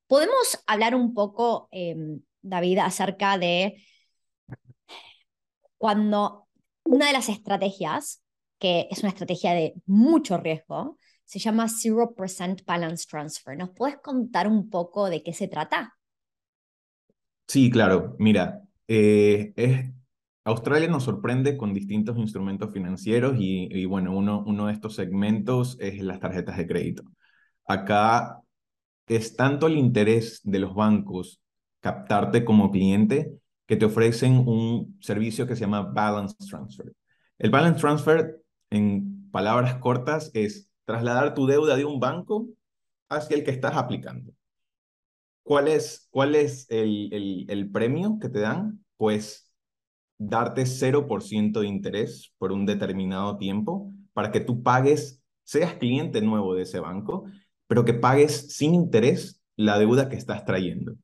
Podemos 0.08 0.58
hablar 0.66 0.94
un 0.94 1.12
poco, 1.14 1.68
em, 1.70 2.22
David, 2.40 2.78
acerca 2.78 3.36
de 3.38 3.84
cuando 5.76 6.48
una 6.84 7.06
de 7.06 7.12
las 7.12 7.28
estrategias 7.28 8.22
que 8.58 8.88
es 8.90 9.00
una 9.00 9.10
estrategia 9.10 9.52
de 9.52 9.74
mucho 9.86 10.36
riesgo, 10.38 10.98
se 11.24 11.38
llama 11.38 11.68
0% 11.68 12.64
Balance 12.66 13.06
Transfer. 13.08 13.56
¿Nos 13.56 13.70
puedes 13.70 13.98
contar 13.98 14.48
un 14.48 14.70
poco 14.70 15.10
de 15.10 15.22
qué 15.22 15.32
se 15.32 15.48
trata? 15.48 15.94
Sí, 17.46 17.70
claro. 17.70 18.16
Mira, 18.18 18.62
eh, 18.86 19.52
es, 19.56 19.90
Australia 20.44 20.88
nos 20.88 21.04
sorprende 21.04 21.56
con 21.56 21.74
distintos 21.74 22.16
instrumentos 22.18 22.72
financieros 22.72 23.36
y, 23.38 23.68
y, 23.70 23.84
bueno, 23.84 24.16
uno, 24.16 24.42
uno 24.46 24.66
de 24.66 24.72
estos 24.72 24.94
segmentos 24.94 25.76
es 25.80 26.00
las 26.02 26.20
tarjetas 26.20 26.56
de 26.56 26.66
crédito. 26.66 27.02
Acá 27.66 28.40
es 29.06 29.36
tanto 29.36 29.66
el 29.66 29.76
interés 29.76 30.40
de 30.44 30.58
los 30.58 30.74
bancos 30.74 31.40
captarte 31.80 32.44
como 32.44 32.70
cliente 32.70 33.32
que 33.66 33.76
te 33.76 33.84
ofrecen 33.84 34.38
un 34.48 34.98
servicio 35.00 35.46
que 35.46 35.54
se 35.54 35.60
llama 35.60 35.82
Balance 35.82 36.36
Transfer. 36.48 36.92
El 37.38 37.50
Balance 37.50 37.80
Transfer 37.80 38.40
en 38.70 39.30
palabras 39.30 39.76
cortas, 39.78 40.30
es 40.34 40.70
trasladar 40.84 41.34
tu 41.34 41.46
deuda 41.46 41.76
de 41.76 41.84
un 41.84 42.00
banco 42.00 42.48
hacia 43.08 43.36
el 43.36 43.44
que 43.44 43.50
estás 43.50 43.76
aplicando. 43.76 44.32
¿Cuál 45.42 45.68
es, 45.68 46.08
cuál 46.10 46.34
es 46.34 46.66
el, 46.70 47.12
el, 47.12 47.46
el 47.48 47.70
premio 47.70 48.18
que 48.20 48.28
te 48.28 48.40
dan? 48.40 48.84
Pues 48.96 49.50
darte 50.18 50.66
0% 50.66 51.60
de 51.60 51.68
interés 51.68 52.32
por 52.38 52.52
un 52.52 52.66
determinado 52.66 53.38
tiempo 53.38 53.92
para 54.12 54.32
que 54.32 54.40
tú 54.40 54.62
pagues, 54.62 55.22
seas 55.44 55.74
cliente 55.74 56.20
nuevo 56.20 56.54
de 56.54 56.62
ese 56.62 56.80
banco, 56.80 57.24
pero 57.66 57.84
que 57.84 57.94
pagues 57.94 58.54
sin 58.54 58.74
interés 58.74 59.40
la 59.56 59.78
deuda 59.78 60.08
que 60.08 60.16
estás 60.16 60.44
trayendo. 60.44 60.96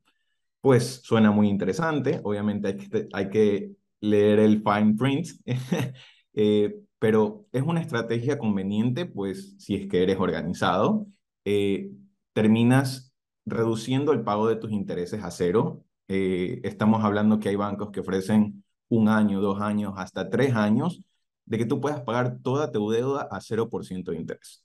Pues 0.60 1.00
suena 1.04 1.30
muy 1.30 1.48
interesante, 1.48 2.20
obviamente 2.24 2.68
hay 2.68 2.76
que, 2.76 3.08
hay 3.12 3.30
que 3.30 3.72
leer 4.00 4.40
el 4.40 4.62
fine 4.62 4.94
print, 4.96 5.28
eh, 6.34 6.74
pero 6.98 7.46
es 7.52 7.62
una 7.62 7.80
estrategia 7.80 8.38
conveniente, 8.38 9.06
pues 9.06 9.54
si 9.58 9.74
es 9.74 9.86
que 9.88 10.02
eres 10.02 10.18
organizado, 10.18 11.06
eh, 11.44 11.90
terminas 12.32 13.12
reduciendo 13.46 14.12
el 14.12 14.22
pago 14.22 14.48
de 14.48 14.56
tus 14.56 14.72
intereses 14.72 15.22
a 15.22 15.30
cero. 15.30 15.84
Eh, 16.08 16.60
estamos 16.64 17.04
hablando 17.04 17.38
que 17.38 17.50
hay 17.50 17.56
bancos 17.56 17.90
que 17.90 18.00
ofrecen 18.00 18.64
un 18.88 19.08
año, 19.08 19.40
dos 19.40 19.60
años, 19.60 19.94
hasta 19.96 20.30
tres 20.30 20.54
años, 20.54 21.02
de 21.46 21.58
que 21.58 21.66
tú 21.66 21.80
puedas 21.80 22.00
pagar 22.00 22.38
toda 22.42 22.70
tu 22.70 22.90
deuda 22.90 23.28
a 23.30 23.40
0% 23.40 24.12
de 24.12 24.18
interés. 24.18 24.62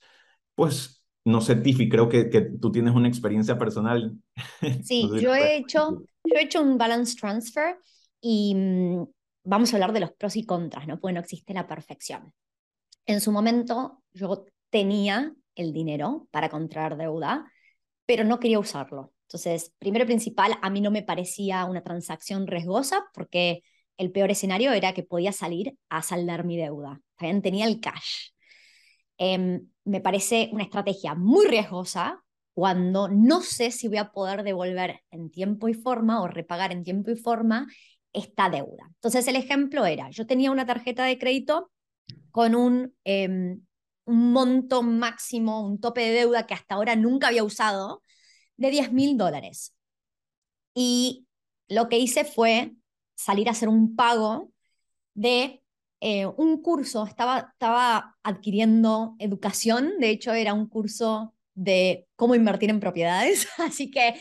Pues 0.55 1.03
no 1.25 1.41
sé, 1.41 1.55
Tiffy, 1.55 1.89
creo 1.89 2.09
que, 2.09 2.29
que 2.29 2.41
tú 2.41 2.71
tienes 2.71 2.93
una 2.95 3.07
experiencia 3.07 3.57
personal. 3.57 4.13
Sí, 4.83 5.09
yo, 5.21 5.35
he 5.35 5.57
hecho, 5.57 6.01
yo 6.23 6.35
he 6.35 6.43
hecho 6.43 6.61
un 6.61 6.77
balance 6.77 7.15
transfer 7.15 7.77
y 8.21 8.55
mm, 8.55 9.03
vamos 9.49 9.73
a 9.73 9.77
hablar 9.77 9.93
de 9.93 9.99
los 9.99 10.11
pros 10.11 10.35
y 10.35 10.45
contras, 10.45 10.87
¿no? 10.87 10.99
Porque 10.99 11.13
no 11.15 11.21
existe 11.21 11.55
la 11.55 11.65
perfección. 11.65 12.33
En 13.07 13.19
su 13.19 13.31
momento 13.31 14.03
yo 14.13 14.45
tenía 14.69 15.33
el 15.55 15.73
dinero 15.73 16.27
para 16.29 16.49
contraer 16.49 16.97
deuda, 16.97 17.51
pero 18.05 18.23
no 18.23 18.39
quería 18.39 18.59
usarlo. 18.59 19.11
Entonces, 19.23 19.73
primero 19.79 20.03
y 20.03 20.07
principal, 20.07 20.55
a 20.61 20.69
mí 20.69 20.81
no 20.81 20.91
me 20.91 21.01
parecía 21.01 21.65
una 21.65 21.81
transacción 21.81 22.45
riesgosa 22.45 23.07
porque 23.11 23.63
el 23.97 24.11
peor 24.11 24.29
escenario 24.29 24.71
era 24.71 24.93
que 24.93 25.01
podía 25.01 25.31
salir 25.31 25.75
a 25.89 26.03
saldar 26.03 26.45
mi 26.45 26.55
deuda. 26.55 27.01
También 27.17 27.41
tenía 27.41 27.65
el 27.65 27.79
cash. 27.79 28.29
Em, 29.17 29.67
me 29.83 29.99
parece 29.99 30.49
una 30.51 30.63
estrategia 30.63 31.15
muy 31.15 31.47
riesgosa 31.47 32.23
cuando 32.53 33.07
no 33.07 33.41
sé 33.41 33.71
si 33.71 33.87
voy 33.87 33.97
a 33.97 34.11
poder 34.11 34.43
devolver 34.43 35.01
en 35.09 35.31
tiempo 35.31 35.69
y 35.69 35.73
forma 35.73 36.21
o 36.21 36.27
repagar 36.27 36.71
en 36.71 36.83
tiempo 36.83 37.09
y 37.09 37.15
forma 37.15 37.67
esta 38.13 38.49
deuda. 38.49 38.85
Entonces 38.95 39.27
el 39.27 39.35
ejemplo 39.35 39.85
era, 39.85 40.09
yo 40.09 40.25
tenía 40.27 40.51
una 40.51 40.65
tarjeta 40.65 41.05
de 41.05 41.17
crédito 41.17 41.71
con 42.31 42.55
un, 42.55 42.95
em, 43.03 43.61
monto 44.05 44.81
máximo, 44.83 45.65
un 45.65 45.79
tope 45.79 46.01
de 46.01 46.11
deuda 46.11 46.47
que 46.47 46.53
hasta 46.53 46.75
ahora 46.75 46.95
nunca 46.95 47.27
había 47.27 47.43
usado, 47.43 48.03
de 48.57 48.71
10 48.71 48.91
mil 48.91 49.17
dólares. 49.17 49.75
Y 50.73 51.27
lo 51.67 51.89
que 51.89 51.99
hice 51.99 52.25
fue 52.25 52.73
salir 53.15 53.47
a 53.47 53.51
hacer 53.51 53.69
un 53.69 53.95
pago 53.95 54.51
de 55.13 55.61
eh, 56.01 56.25
un 56.25 56.61
curso, 56.61 57.05
estaba, 57.05 57.49
estaba 57.51 58.17
adquiriendo 58.23 59.15
educación, 59.19 59.99
de 59.99 60.09
hecho 60.11 60.33
era 60.33 60.53
un 60.53 60.67
curso 60.67 61.35
de 61.53 62.07
cómo 62.15 62.35
invertir 62.35 62.69
en 62.69 62.79
propiedades, 62.79 63.47
así 63.57 63.91
que 63.91 64.15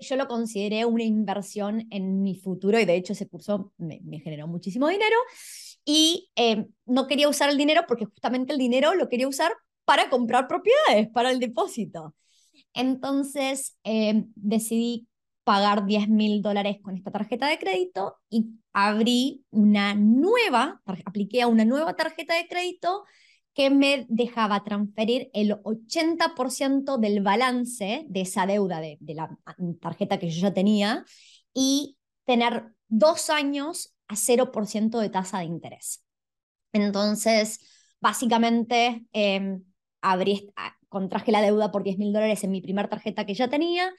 yo 0.00 0.16
lo 0.16 0.28
consideré 0.28 0.84
una 0.84 1.04
inversión 1.04 1.86
en 1.90 2.22
mi 2.22 2.36
futuro 2.36 2.78
y 2.78 2.84
de 2.84 2.94
hecho 2.94 3.12
ese 3.12 3.28
curso 3.28 3.72
me, 3.78 4.00
generó 4.20 4.46
muchísimo 4.46 4.88
dinero 4.88 5.16
y 5.84 6.30
eh, 6.36 6.66
no 6.86 7.06
quería 7.06 7.28
usar 7.28 7.50
el 7.50 7.58
dinero 7.58 7.82
porque 7.88 8.06
justamente 8.06 8.52
el 8.52 8.58
dinero 8.58 8.94
lo 8.94 9.08
quería 9.08 9.28
usar 9.28 9.52
para 9.84 10.10
comprar 10.10 10.46
propiedades, 10.46 11.08
para 11.12 11.30
el 11.30 11.40
depósito. 11.40 12.14
Entonces 12.72 13.76
eh, 13.84 14.24
decidí 14.36 15.08
pagar 15.44 15.86
10 15.86 16.08
mil 16.08 16.40
dólares 16.40 16.78
con 16.82 16.96
esta 16.96 17.10
tarjeta 17.10 17.48
de 17.48 17.58
crédito 17.58 18.16
y 18.30 18.46
abrí 18.72 19.44
una 19.50 19.94
nueva, 19.94 20.80
apliqué 21.04 21.42
a 21.42 21.48
una 21.48 21.64
nueva 21.64 21.94
tarjeta 21.94 22.34
de 22.34 22.46
crédito 22.46 23.04
que 23.54 23.70
me 23.70 24.06
dejaba 24.08 24.64
transferir 24.64 25.30
el 25.34 25.52
80% 25.62 26.98
del 26.98 27.20
balance 27.20 28.06
de 28.08 28.20
esa 28.22 28.46
deuda 28.46 28.80
de, 28.80 28.98
la 29.14 29.36
tarjeta 29.80 30.18
que 30.18 30.30
yo 30.30 30.40
ya 30.40 30.54
tenía 30.54 31.04
y 31.52 31.98
tener 32.24 32.72
dos 32.88 33.30
años 33.30 33.94
a 34.08 34.14
0% 34.14 34.98
de 34.98 35.08
tasa 35.10 35.40
de 35.40 35.44
interés. 35.44 36.04
Entonces, 36.72 37.60
básicamente, 38.00 39.06
eh, 39.12 39.58
abrí, 40.00 40.50
contraje 40.88 41.32
la 41.32 41.42
deuda 41.42 41.70
por 41.70 41.82
10 41.82 41.98
mil 41.98 42.12
dólares 42.12 42.44
en 42.44 42.50
mi 42.50 42.62
primera 42.62 42.88
tarjeta 42.88 43.26
que 43.26 43.34
ya 43.34 43.48
tenía, 43.48 43.92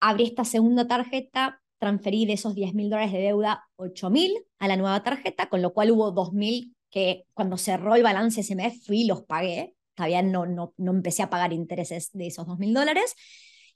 abrí 0.00 0.24
esta 0.24 0.44
segunda 0.44 0.88
tarjeta, 0.88 1.60
transferí 1.78 2.26
de 2.26 2.32
esos 2.32 2.54
10 2.54 2.74
mil 2.74 2.90
dólares 2.90 3.12
de 3.12 3.20
deuda 3.20 3.68
8 3.76 4.10
mil 4.10 4.32
a 4.58 4.66
la 4.66 4.76
nueva 4.76 5.02
tarjeta, 5.02 5.48
con 5.48 5.62
lo 5.62 5.72
cual 5.72 5.92
hubo 5.92 6.10
2 6.10 6.32
mil 6.32 6.76
que 6.90 7.24
cuando 7.34 7.56
cerró 7.56 7.94
el 7.94 8.02
balance 8.02 8.40
ese 8.40 8.54
mes 8.54 8.84
fui 8.84 9.02
y 9.02 9.06
los 9.06 9.22
pagué. 9.24 9.74
Todavía 9.94 10.22
no, 10.22 10.46
no, 10.46 10.74
no 10.76 10.92
empecé 10.92 11.22
a 11.22 11.30
pagar 11.30 11.52
intereses 11.52 12.10
de 12.12 12.28
esos 12.28 12.46
2 12.46 12.58
mil 12.58 12.72
dólares. 12.72 13.14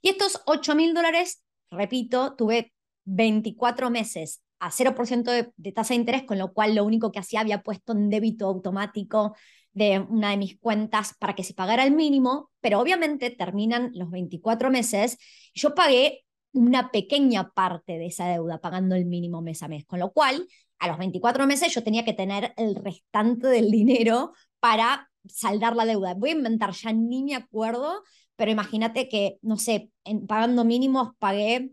Y 0.01 0.11
estos 0.11 0.43
8 0.47 0.75
mil 0.75 0.95
dólares, 0.95 1.43
repito, 1.71 2.35
tuve 2.37 2.73
24 3.05 3.91
meses 3.91 4.43
a 4.61 4.71
0% 4.71 5.31
de, 5.31 5.53
de, 5.57 5.73
tasa 5.73 5.95
de 5.95 6.01
interés, 6.01 6.23
con 6.23 6.39
lo 6.39 6.53
cual 6.53 6.75
lo 6.75 6.85
único 6.85 7.11
que 7.11 7.19
hacía 7.19 7.41
había 7.41 7.63
puesto 7.63 7.93
en 7.93 8.11
débito 8.11 8.47
automático 8.47 9.35
de 9.73 9.99
una 10.01 10.31
de 10.31 10.37
mis 10.37 10.59
cuentas 10.59 11.15
para 11.19 11.35
que 11.35 11.45
se 11.45 11.55
pagara 11.55 11.85
el 11.85 11.93
mínimo, 11.93 12.51
pero 12.61 12.79
obviamente 12.79 13.31
terminan 13.31 13.91
los 13.95 14.11
24 14.11 14.71
meses. 14.71 15.19
Yo 15.55 15.75
pagué 15.75 16.25
una 16.53 16.91
pequeña 16.91 17.51
parte 17.51 17.99
de 17.99 18.07
esa 18.07 18.29
deuda 18.29 18.61
pagando 18.61 18.95
el 18.95 19.07
mínimo 19.07 19.41
mes 19.41 19.63
a 19.63 19.69
mes, 19.69 19.87
con 19.87 19.99
lo 19.99 20.13
cual 20.13 20.47
a 20.83 20.89
los 20.89 20.99
24 20.99 21.47
meses 21.47 21.73
yo 21.73 21.85
tenía 21.85 22.05
que 22.05 22.13
tener 22.13 22.53
el 22.57 22.75
restante 22.75 23.47
del 23.47 23.71
dinero 23.71 24.33
para 24.59 25.09
saldar 25.29 25.77
la 25.77 25.85
deuda. 25.85 26.15
Voy 26.15 26.31
a 26.31 26.33
inventar, 26.33 26.73
ya 26.73 26.93
ni 26.93 27.23
me 27.23 27.37
acuerdo, 27.37 28.03
pero 28.35 28.51
imagínate 28.51 29.09
que, 29.09 29.39
no 29.43 29.57
sé, 29.57 29.93
en, 30.03 30.27
pagando 30.27 30.65
mínimos 30.65 31.11
pagué 31.21 31.71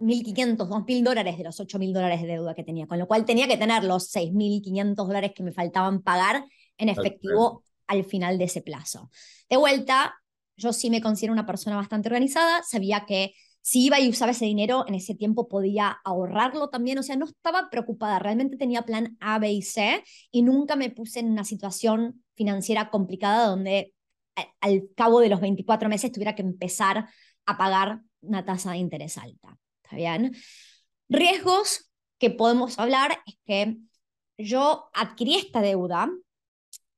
1.500, 0.00 0.56
2.000 0.68 1.04
dólares 1.04 1.38
de 1.38 1.44
los 1.44 1.60
8.000 1.60 1.92
dólares 1.92 2.22
de 2.22 2.26
deuda 2.26 2.56
que 2.56 2.64
tenía, 2.64 2.88
con 2.88 2.98
lo 2.98 3.06
cual 3.06 3.24
tenía 3.24 3.46
que 3.46 3.56
tener 3.56 3.84
los 3.84 4.12
6.500 4.12 5.06
dólares 5.06 5.30
que 5.32 5.44
me 5.44 5.52
faltaban 5.52 6.02
pagar 6.02 6.44
en 6.76 6.88
efectivo 6.88 7.62
al 7.86 8.02
final 8.02 8.36
de 8.36 8.44
ese 8.46 8.62
plazo. 8.62 9.10
De 9.48 9.56
vuelta, 9.56 10.16
yo 10.56 10.72
sí 10.72 10.90
me 10.90 11.00
considero 11.00 11.32
una 11.32 11.46
persona 11.46 11.76
bastante 11.76 12.08
organizada, 12.08 12.64
sabía 12.64 13.04
que 13.06 13.32
si 13.62 13.86
iba 13.86 14.00
y 14.00 14.08
usaba 14.08 14.32
ese 14.32 14.46
dinero, 14.46 14.84
en 14.86 14.94
ese 14.94 15.14
tiempo 15.14 15.48
podía 15.48 15.98
ahorrarlo 16.04 16.68
también, 16.70 16.98
o 16.98 17.02
sea, 17.02 17.16
no 17.16 17.26
estaba 17.26 17.68
preocupada, 17.70 18.18
realmente 18.18 18.56
tenía 18.56 18.82
plan 18.82 19.16
A, 19.20 19.38
B 19.38 19.52
y 19.52 19.62
C 19.62 20.02
y 20.30 20.42
nunca 20.42 20.76
me 20.76 20.90
puse 20.90 21.20
en 21.20 21.30
una 21.30 21.44
situación 21.44 22.24
financiera 22.34 22.90
complicada 22.90 23.46
donde 23.46 23.94
al 24.60 24.88
cabo 24.96 25.20
de 25.20 25.28
los 25.28 25.40
24 25.40 25.88
meses 25.88 26.12
tuviera 26.12 26.34
que 26.34 26.42
empezar 26.42 27.08
a 27.46 27.58
pagar 27.58 28.00
una 28.20 28.44
tasa 28.44 28.72
de 28.72 28.78
interés 28.78 29.18
alta. 29.18 29.58
¿Está 29.82 29.96
bien? 29.96 30.36
Riesgos 31.08 31.90
que 32.18 32.30
podemos 32.30 32.78
hablar 32.78 33.18
es 33.26 33.38
que 33.44 33.76
yo 34.38 34.88
adquirí 34.94 35.36
esta 35.36 35.60
deuda 35.60 36.10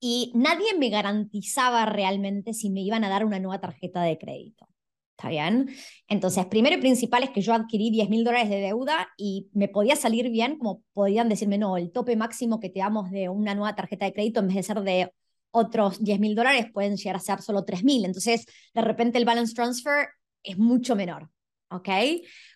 y 0.00 0.32
nadie 0.34 0.76
me 0.78 0.90
garantizaba 0.90 1.86
realmente 1.86 2.54
si 2.54 2.70
me 2.70 2.82
iban 2.82 3.04
a 3.04 3.08
dar 3.08 3.24
una 3.24 3.38
nueva 3.38 3.60
tarjeta 3.60 4.02
de 4.02 4.18
crédito. 4.18 4.71
¿Está 5.16 5.28
bien? 5.28 5.70
Entonces, 6.08 6.46
primero 6.46 6.76
y 6.76 6.80
principal 6.80 7.22
es 7.22 7.30
que 7.30 7.42
yo 7.42 7.54
adquirí 7.54 7.90
10 7.90 8.08
mil 8.08 8.24
dólares 8.24 8.50
de 8.50 8.60
deuda 8.60 9.08
y 9.16 9.48
me 9.52 9.68
podía 9.68 9.94
salir 9.94 10.30
bien, 10.30 10.58
como 10.58 10.82
podían 10.94 11.28
decirme, 11.28 11.58
no, 11.58 11.76
el 11.76 11.92
tope 11.92 12.16
máximo 12.16 12.58
que 12.58 12.70
te 12.70 12.80
damos 12.80 13.10
de 13.10 13.28
una 13.28 13.54
nueva 13.54 13.74
tarjeta 13.74 14.06
de 14.06 14.12
crédito 14.12 14.40
en 14.40 14.48
vez 14.48 14.56
de 14.56 14.62
ser 14.62 14.80
de 14.80 15.12
otros 15.52 16.02
10 16.02 16.18
mil 16.18 16.34
dólares 16.34 16.66
pueden 16.72 16.96
llegar 16.96 17.16
a 17.16 17.20
ser 17.20 17.40
solo 17.42 17.64
3 17.64 17.84
mil. 17.84 18.04
Entonces, 18.04 18.46
de 18.74 18.80
repente 18.80 19.18
el 19.18 19.24
balance 19.24 19.54
transfer 19.54 20.08
es 20.42 20.58
mucho 20.58 20.96
menor. 20.96 21.30
¿Ok? 21.70 21.88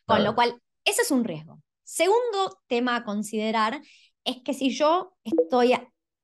Con 0.04 0.24
lo 0.24 0.34
cual, 0.34 0.60
ese 0.84 1.02
es 1.02 1.10
un 1.10 1.24
riesgo. 1.24 1.62
Segundo 1.84 2.60
tema 2.66 2.96
a 2.96 3.04
considerar 3.04 3.80
es 4.24 4.42
que 4.42 4.52
si 4.52 4.70
yo 4.70 5.16
estoy 5.24 5.74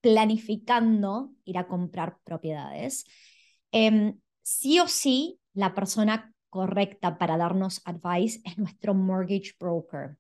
planificando 0.01 1.33
ir 1.45 1.57
a 1.57 1.69
comprar 1.69 2.19
propiedades, 2.25 3.05
eh, 3.71 4.15
sí 4.43 4.81
o 4.81 4.89
sí 4.89 5.39
la 5.55 5.75
persona 5.75 6.33
correcta 6.51 7.19
para 7.19 7.37
darnos 7.37 7.81
advice 7.85 8.41
es 8.45 8.59
nuestro 8.59 8.95
mortgage 8.95 9.53
broker. 9.59 10.19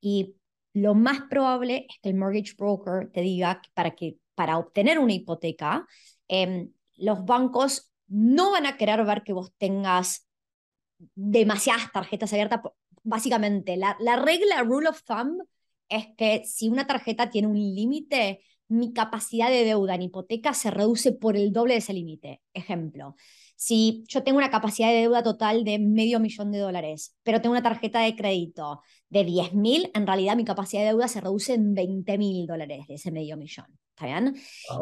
Y 0.00 0.36
lo 0.74 0.94
más 0.94 1.22
probable 1.28 1.86
es 1.88 1.96
que 2.00 2.08
el 2.10 2.16
mortgage 2.16 2.54
broker 2.56 3.10
te 3.12 3.20
diga 3.20 3.60
que 3.60 3.70
para, 3.74 3.90
que, 3.92 4.16
para 4.34 4.58
obtener 4.58 4.98
una 4.98 5.12
hipoteca, 5.12 5.86
eh, 6.28 6.68
los 6.96 7.24
bancos 7.24 7.92
no 8.06 8.50
van 8.52 8.66
a 8.66 8.76
querer 8.76 9.04
ver 9.04 9.22
que 9.22 9.32
vos 9.32 9.52
tengas 9.58 10.26
demasiadas 11.14 11.90
tarjetas 11.92 12.32
abiertas 12.32 12.60
básicamente, 13.02 13.76
la, 13.76 13.96
la 14.00 14.16
regla, 14.16 14.62
rule 14.62 14.88
of 14.88 15.02
thumb, 15.02 15.42
es 15.88 16.06
que 16.16 16.44
si 16.44 16.68
una 16.68 16.86
tarjeta 16.86 17.30
tiene 17.30 17.48
un 17.48 17.58
límite, 17.58 18.40
mi 18.68 18.92
capacidad 18.92 19.50
de 19.50 19.64
deuda 19.64 19.94
en 19.94 20.02
hipoteca 20.02 20.54
se 20.54 20.70
reduce 20.70 21.12
por 21.12 21.36
el 21.36 21.52
doble 21.52 21.74
de 21.74 21.78
ese 21.78 21.92
límite. 21.92 22.40
Ejemplo, 22.54 23.16
si 23.62 24.02
yo 24.08 24.24
tengo 24.24 24.38
una 24.38 24.50
capacidad 24.50 24.88
de 24.88 25.02
deuda 25.02 25.22
total 25.22 25.62
de 25.62 25.78
medio 25.78 26.18
millón 26.18 26.50
de 26.50 26.58
dólares, 26.58 27.14
pero 27.22 27.40
tengo 27.40 27.52
una 27.52 27.62
tarjeta 27.62 28.00
de 28.00 28.16
crédito 28.16 28.82
de 29.08 29.22
10 29.22 29.54
mil, 29.54 29.88
en 29.94 30.04
realidad 30.04 30.34
mi 30.34 30.44
capacidad 30.44 30.82
de 30.82 30.88
deuda 30.88 31.06
se 31.06 31.20
reduce 31.20 31.54
en 31.54 31.72
20 31.72 32.18
mil 32.18 32.44
dólares 32.48 32.88
de 32.88 32.94
ese 32.94 33.12
medio 33.12 33.36
millón. 33.36 33.66
¿Está 33.94 34.06
bien? 34.06 34.34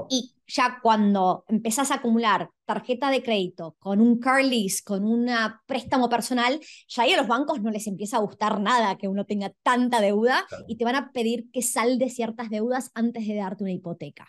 Y 0.09 0.35
ya 0.47 0.79
cuando 0.83 1.45
empezás 1.49 1.91
a 1.91 1.97
acumular 1.97 2.49
tarjeta 2.65 3.11
de 3.11 3.23
crédito 3.23 3.77
con 3.79 4.01
un 4.01 4.19
car 4.19 4.43
lease, 4.43 4.83
con 4.83 5.05
un 5.05 5.29
préstamo 5.67 6.09
personal, 6.09 6.59
ya 6.89 7.03
ahí 7.03 7.13
a 7.13 7.19
los 7.19 7.29
bancos 7.29 7.61
no 7.61 7.71
les 7.71 7.87
empieza 7.87 8.17
a 8.17 8.21
gustar 8.21 8.63
nada 8.63 8.97
que 8.97 9.09
uno 9.09 9.27
tenga 9.27 9.53
tanta 9.63 10.01
deuda 10.01 10.47
y 10.69 10.79
te 10.79 10.87
van 10.87 10.95
a 10.95 11.13
pedir 11.13 11.51
que 11.53 11.61
salde 11.61 12.09
ciertas 12.09 12.49
deudas 12.49 12.93
antes 12.95 13.29
de 13.29 13.35
darte 13.35 13.65
una 13.65 13.73
hipoteca. 13.73 14.27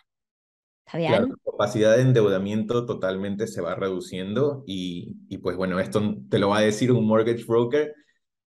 ¿Está 0.92 0.98
bien? 0.98 1.18
Claro, 1.18 1.28
la 1.28 1.36
capacidad 1.52 1.96
de 1.96 2.04
endeudamiento 2.04 2.86
totalmente 2.86 3.48
se 3.48 3.62
va 3.62 3.76
reduciendo 3.76 4.64
y, 4.68 5.16
y 5.30 5.40
pues 5.40 5.58
bueno, 5.58 5.80
esto 5.80 6.16
te 6.30 6.40
lo 6.40 6.50
va 6.50 6.60
a 6.60 6.62
decir 6.62 6.92
un 6.92 7.08
mortgage 7.08 7.46
broker 7.46 7.94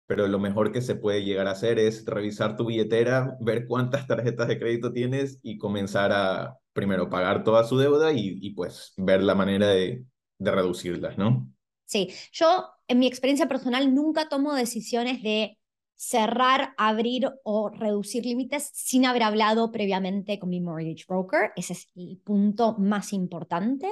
pero 0.07 0.29
lo 0.29 0.39
mejor 0.41 0.73
que 0.73 0.83
se 0.83 0.97
puede 0.97 1.25
llegar 1.25 1.47
a 1.49 1.53
hacer 1.53 1.79
es 1.79 2.05
revisar 2.07 2.57
tu 2.57 2.67
billetera, 2.67 3.37
ver 3.41 3.67
cuántas 3.67 4.07
tarjetas 4.07 4.49
de 4.49 4.59
crédito 4.59 4.93
tienes 4.93 5.39
y 5.43 5.59
comenzar 5.59 6.13
a 6.13 6.59
primero 6.73 7.11
pagar 7.11 7.45
toda 7.45 7.65
su 7.65 7.79
deuda 7.79 8.13
y, 8.13 8.39
y 8.43 8.51
pues 8.55 8.93
ver 8.97 9.23
la 9.23 9.35
manera 9.37 9.69
de, 9.69 10.05
de 10.39 10.51
reducirlas, 10.51 11.19
¿no? 11.19 11.49
Sí, 11.87 12.13
yo 12.33 12.69
en 12.89 12.99
mi 13.01 13.07
experiencia 13.07 13.49
personal 13.49 13.95
nunca 13.95 14.29
tomo 14.29 14.55
decisiones 14.55 15.23
de 15.23 15.59
cerrar, 16.01 16.73
abrir 16.79 17.31
o 17.45 17.69
reducir 17.69 18.25
límites 18.25 18.71
sin 18.73 19.05
haber 19.05 19.23
hablado 19.23 19.71
previamente 19.71 20.39
con 20.39 20.49
mi 20.49 20.59
mortgage 20.59 21.05
broker. 21.07 21.53
Ese 21.57 21.75
es 21.75 21.89
el 21.95 22.19
punto 22.25 22.75
más 22.79 23.13
importante. 23.13 23.87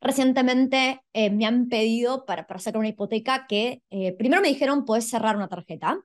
Recientemente 0.00 1.02
eh, 1.12 1.28
me 1.28 1.44
han 1.44 1.68
pedido 1.68 2.24
para, 2.24 2.46
para 2.46 2.58
sacar 2.58 2.78
una 2.78 2.88
hipoteca 2.88 3.46
que 3.46 3.82
eh, 3.90 4.14
primero 4.14 4.40
me 4.40 4.48
dijeron, 4.48 4.86
puedes 4.86 5.10
cerrar 5.10 5.36
una 5.36 5.48
tarjeta. 5.48 6.00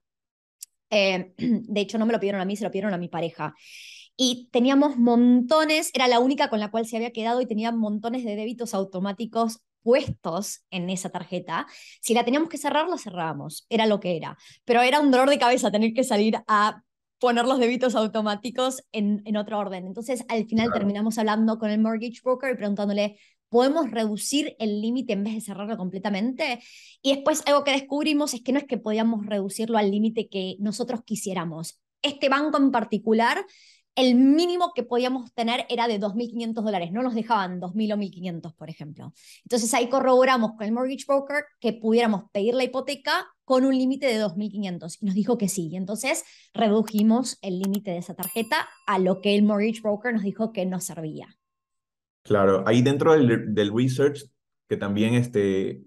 Eh, 0.89 1.33
de 1.37 1.79
hecho, 1.79 1.97
no 1.97 2.05
me 2.05 2.11
lo 2.11 2.19
pidieron 2.19 2.41
a 2.41 2.45
mí, 2.45 2.57
se 2.57 2.65
lo 2.65 2.71
pidieron 2.71 2.93
a 2.93 2.97
mi 2.97 3.07
pareja. 3.07 3.55
Y 4.17 4.49
teníamos 4.51 4.97
montones, 4.97 5.91
era 5.93 6.09
la 6.09 6.19
única 6.19 6.49
con 6.49 6.59
la 6.59 6.71
cual 6.71 6.85
se 6.85 6.97
había 6.97 7.13
quedado 7.13 7.39
y 7.39 7.45
tenía 7.45 7.71
montones 7.71 8.25
de 8.25 8.35
débitos 8.35 8.73
automáticos 8.73 9.61
puestos 9.87 10.65
en 10.69 10.89
esa 10.89 11.09
tarjeta. 11.09 11.65
Si 12.01 12.13
la 12.13 12.25
teníamos 12.25 12.49
que 12.49 12.57
cerrar, 12.57 12.89
la 12.89 12.97
cerrábamos. 12.97 13.65
Era 13.69 13.85
lo 13.85 14.01
que 14.01 14.17
era. 14.17 14.37
Pero 14.65 14.81
era 14.81 14.99
un 14.99 15.11
dolor 15.11 15.29
de 15.29 15.39
cabeza 15.39 15.71
tener 15.71 15.93
que 15.93 16.03
salir 16.03 16.39
a 16.45 16.83
poner 17.19 17.45
los 17.45 17.57
débitos 17.57 17.95
automáticos 17.95 18.83
en, 18.91 19.21
en 19.23 19.37
otro 19.37 19.57
orden. 19.57 19.87
Entonces, 19.87 20.25
al 20.27 20.45
final 20.45 20.73
terminamos 20.73 21.17
hablando 21.17 21.57
con 21.57 21.69
el 21.69 21.79
mortgage 21.79 22.19
broker 22.21 22.51
y 22.51 22.57
preguntándole, 22.57 23.17
¿podemos 23.47 23.89
reducir 23.89 24.57
el 24.59 24.81
límite 24.81 25.13
en 25.13 25.23
vez 25.23 25.35
de 25.35 25.41
cerrarlo 25.41 25.77
completamente? 25.77 26.59
Y 27.01 27.15
después 27.15 27.41
algo 27.45 27.63
que 27.63 27.71
descubrimos 27.71 28.33
es 28.33 28.41
que 28.41 28.51
no 28.51 28.59
es 28.59 28.65
que 28.65 28.77
podíamos 28.77 29.25
reducirlo 29.25 29.77
al 29.77 29.89
límite 29.89 30.27
que 30.27 30.57
nosotros 30.59 30.99
quisiéramos. 31.05 31.79
Este 32.01 32.27
banco 32.27 32.57
en 32.57 32.71
particular 32.71 33.45
el 33.97 34.13
mínimo 34.13 34.73
que 34.75 34.83
podíamos 34.83 35.33
tener 35.33 35.65
era 35.69 35.87
de 35.87 35.99
2.500 35.99 36.53
dólares, 36.53 36.91
no 36.91 37.01
nos 37.01 37.15
dejaban 37.15 37.59
2.000 37.59 37.93
o 37.93 37.97
1.500, 37.97 38.55
por 38.55 38.69
ejemplo. 38.69 39.11
Entonces 39.43 39.73
ahí 39.73 39.89
corroboramos 39.89 40.51
con 40.51 40.67
el 40.67 40.71
mortgage 40.71 41.05
broker 41.07 41.43
que 41.59 41.73
pudiéramos 41.73 42.25
pedir 42.31 42.53
la 42.53 42.63
hipoteca 42.63 43.27
con 43.43 43.65
un 43.65 43.75
límite 43.75 44.05
de 44.05 44.23
2.500 44.23 44.99
y 45.01 45.05
nos 45.07 45.15
dijo 45.15 45.39
que 45.39 45.49
sí. 45.49 45.69
Y 45.71 45.77
entonces 45.77 46.23
redujimos 46.53 47.39
el 47.41 47.59
límite 47.59 47.89
de 47.89 47.97
esa 47.97 48.13
tarjeta 48.13 48.69
a 48.85 48.99
lo 48.99 49.19
que 49.19 49.35
el 49.35 49.41
mortgage 49.41 49.81
broker 49.81 50.13
nos 50.13 50.21
dijo 50.21 50.53
que 50.53 50.67
no 50.67 50.79
servía. 50.79 51.35
Claro, 52.21 52.63
ahí 52.67 52.83
dentro 52.83 53.13
del, 53.13 53.55
del 53.55 53.75
research, 53.75 54.29
que 54.69 54.77
también 54.77 55.15
este, 55.15 55.81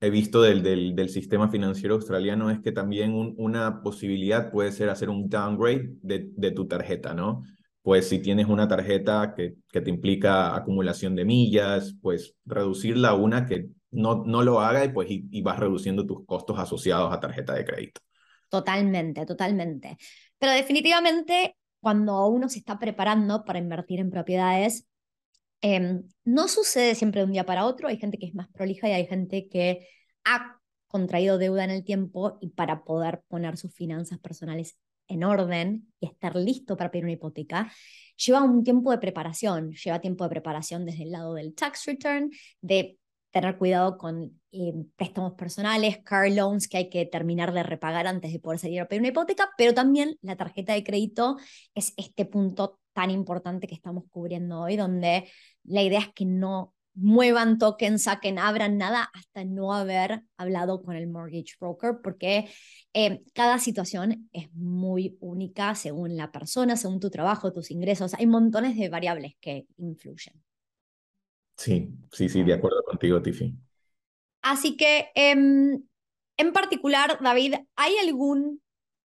he 0.00 0.10
visto 0.10 0.42
del, 0.42 0.62
del, 0.62 1.08
sistema 1.10 1.50
financiero 1.50 1.94
australiano 1.94 2.50
es 2.50 2.60
que 2.60 2.72
también 2.72 3.12
un, 3.12 3.34
una 3.36 3.82
posibilidad 3.82 4.50
puede 4.50 4.72
ser 4.72 4.88
hacer 4.88 5.10
un 5.10 5.28
downgrade 5.28 5.90
de, 6.02 6.30
de, 6.36 6.50
tu 6.52 6.66
tarjeta, 6.66 7.14
¿no? 7.14 7.42
pues 7.82 8.08
si 8.08 8.18
tienes 8.18 8.46
una 8.46 8.68
tarjeta 8.68 9.34
que, 9.34 9.54
que 9.70 9.80
te 9.80 9.90
implica 9.90 10.54
acumulación 10.54 11.14
de 11.16 11.24
millas, 11.24 11.94
pues 12.02 12.34
reducirla 12.44 13.10
a 13.10 13.14
una 13.14 13.46
que 13.46 13.68
no, 13.90 14.22
no 14.24 14.42
lo 14.42 14.60
haga 14.60 14.84
y 14.84 14.90
pues 14.90 15.08
y, 15.10 15.42
vas 15.42 15.58
reduciendo 15.58 16.06
tus 16.06 16.24
costos 16.26 16.58
asociados 16.58 17.12
a 17.12 17.20
tarjeta 17.20 17.54
de 17.54 17.64
crédito. 17.64 18.00
Totalmente, 18.48 19.24
totalmente. 19.26 19.96
Pero 20.38 20.52
definitivamente 20.52 21.56
cuando 21.80 22.26
uno 22.26 22.48
se 22.48 22.58
está 22.58 22.78
preparando 22.78 23.44
para 23.44 23.58
invertir 23.58 24.00
en 24.00 24.10
propiedades, 24.10 24.86
em, 25.60 26.02
no 26.24 26.48
sucede 26.48 26.94
siempre 26.94 27.20
de 27.20 27.26
un 27.26 27.32
día 27.32 27.46
para 27.46 27.66
otro. 27.66 27.88
Hay 27.88 27.98
gente 27.98 28.18
que 28.18 28.26
es 28.26 28.34
más 28.34 28.48
prolija 28.48 28.88
y 28.88 28.92
hay 28.92 29.06
gente 29.06 29.48
que 29.48 29.86
ha 30.24 30.58
contraído 30.86 31.38
deuda 31.38 31.64
en 31.64 31.70
el 31.70 31.84
tiempo 31.84 32.38
y 32.40 32.50
para 32.50 32.84
poder 32.84 33.22
poner 33.28 33.56
sus 33.56 33.72
finanzas 33.74 34.18
personales 34.18 34.76
en 35.10 35.24
orden 35.24 35.92
y 36.00 36.06
estar 36.06 36.36
listo 36.36 36.76
para 36.76 36.90
pedir 36.90 37.04
una 37.04 37.12
hipoteca, 37.12 37.70
lleva 38.16 38.42
un 38.42 38.62
tiempo 38.62 38.90
de 38.90 38.98
preparación, 38.98 39.72
lleva 39.72 40.00
tiempo 40.00 40.24
de 40.24 40.30
preparación 40.30 40.86
desde 40.86 41.02
el 41.02 41.10
lado 41.10 41.34
del 41.34 41.54
tax 41.54 41.84
return, 41.86 42.30
de 42.60 42.98
tener 43.30 43.58
cuidado 43.58 43.98
con 43.98 44.40
eh, 44.52 44.72
préstamos 44.96 45.34
personales, 45.34 45.98
car 46.04 46.30
loans 46.30 46.68
que 46.68 46.78
hay 46.78 46.90
que 46.90 47.06
terminar 47.06 47.52
de 47.52 47.62
repagar 47.62 48.06
antes 48.06 48.32
de 48.32 48.40
poder 48.40 48.58
salir 48.58 48.80
a 48.80 48.88
pedir 48.88 49.02
una 49.02 49.08
hipoteca, 49.08 49.50
pero 49.56 49.74
también 49.74 50.16
la 50.22 50.36
tarjeta 50.36 50.72
de 50.74 50.84
crédito 50.84 51.36
es 51.74 51.92
este 51.96 52.24
punto 52.24 52.80
tan 53.00 53.10
importante 53.10 53.66
que 53.66 53.74
estamos 53.74 54.04
cubriendo 54.10 54.60
hoy, 54.60 54.76
donde 54.76 55.26
la 55.64 55.82
idea 55.82 56.00
es 56.00 56.12
que 56.14 56.26
no 56.26 56.74
muevan 56.92 57.56
tokens, 57.58 58.02
saquen, 58.02 58.38
abran 58.38 58.76
nada 58.76 59.10
hasta 59.14 59.44
no 59.44 59.72
haber 59.72 60.22
hablado 60.36 60.82
con 60.82 60.96
el 60.96 61.06
mortgage 61.06 61.54
broker, 61.58 62.00
porque 62.02 62.50
eh, 62.92 63.22
cada 63.32 63.58
situación 63.58 64.28
es 64.32 64.52
muy 64.52 65.16
única 65.20 65.74
según 65.74 66.16
la 66.16 66.30
persona, 66.30 66.76
según 66.76 67.00
tu 67.00 67.08
trabajo, 67.08 67.54
tus 67.54 67.70
ingresos. 67.70 68.12
Hay 68.14 68.26
montones 68.26 68.76
de 68.76 68.90
variables 68.90 69.32
que 69.40 69.66
influyen. 69.78 70.34
Sí, 71.56 71.90
sí, 72.12 72.28
sí, 72.28 72.42
de 72.42 72.52
acuerdo 72.52 72.82
contigo, 72.84 73.22
Tiffy. 73.22 73.56
Así 74.42 74.76
que, 74.76 75.08
em, 75.14 75.82
en 76.36 76.52
particular, 76.52 77.18
David, 77.22 77.54
¿hay 77.76 77.96
algún 77.96 78.60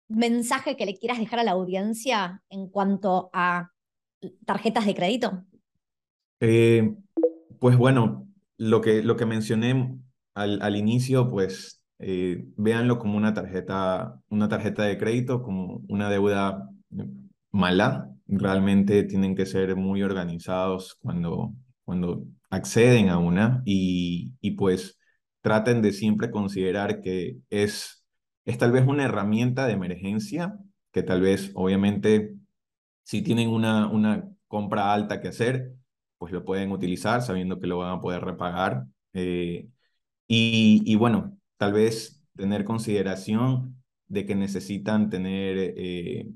mensaje 0.07 0.77
que 0.77 0.85
le 0.85 0.95
quieras 0.95 1.19
dejar 1.19 1.39
a 1.39 1.43
la 1.43 1.51
audiencia 1.51 2.41
en 2.49 2.69
cuanto 2.69 3.29
a 3.33 3.72
tarjetas 4.45 4.86
de 4.86 4.95
crédito? 4.95 5.43
Eh, 6.39 6.95
pues 7.59 7.77
bueno, 7.77 8.27
lo 8.57 8.81
que, 8.81 9.03
lo 9.03 9.15
que 9.15 9.25
mencioné 9.25 9.97
al, 10.33 10.62
al 10.62 10.75
inicio, 10.75 11.29
pues 11.29 11.81
eh, 11.99 12.45
véanlo 12.57 12.99
como 12.99 13.17
una 13.17 13.33
tarjeta, 13.33 14.19
una 14.29 14.49
tarjeta 14.49 14.83
de 14.83 14.97
crédito, 14.97 15.41
como 15.41 15.81
una 15.88 16.09
deuda 16.09 16.69
mala. 17.51 18.09
Realmente 18.27 19.03
tienen 19.03 19.36
que 19.36 19.45
ser 19.45 19.75
muy 19.75 20.03
organizados 20.03 20.95
cuando, 21.01 21.53
cuando 21.86 22.25
acceden 22.49 23.09
a 23.09 23.19
una 23.19 23.62
y, 23.65 24.33
y 24.41 24.51
pues 24.51 24.99
traten 25.41 25.81
de 25.81 25.91
siempre 25.91 26.31
considerar 26.31 27.01
que 27.01 27.38
es, 27.49 28.05
es 28.45 28.57
tal 28.57 28.71
vez 28.71 28.86
una 28.88 29.03
herramienta 29.05 29.67
de 29.67 29.73
emergencia, 29.73 30.57
que 30.91 31.03
tal 31.03 31.21
vez 31.21 31.51
obviamente 31.53 32.36
si 33.03 33.21
tienen 33.21 33.49
una, 33.49 33.87
una 33.87 34.29
compra 34.47 34.93
alta 34.93 35.21
que 35.21 35.29
hacer, 35.29 35.73
pues 36.17 36.31
lo 36.31 36.45
pueden 36.45 36.71
utilizar 36.71 37.21
sabiendo 37.21 37.59
que 37.59 37.67
lo 37.67 37.79
van 37.79 37.97
a 37.97 38.01
poder 38.01 38.23
repagar. 38.23 38.85
Eh, 39.13 39.67
y, 40.27 40.95
bueno, 40.95 41.37
tal 41.57 41.73
vez 41.73 42.23
tener 42.35 42.65
consideración 42.65 43.75
de 44.07 44.25
que 44.25 44.35
necesitan 44.35 45.09
tener 45.09 45.73
eh, 45.77 46.31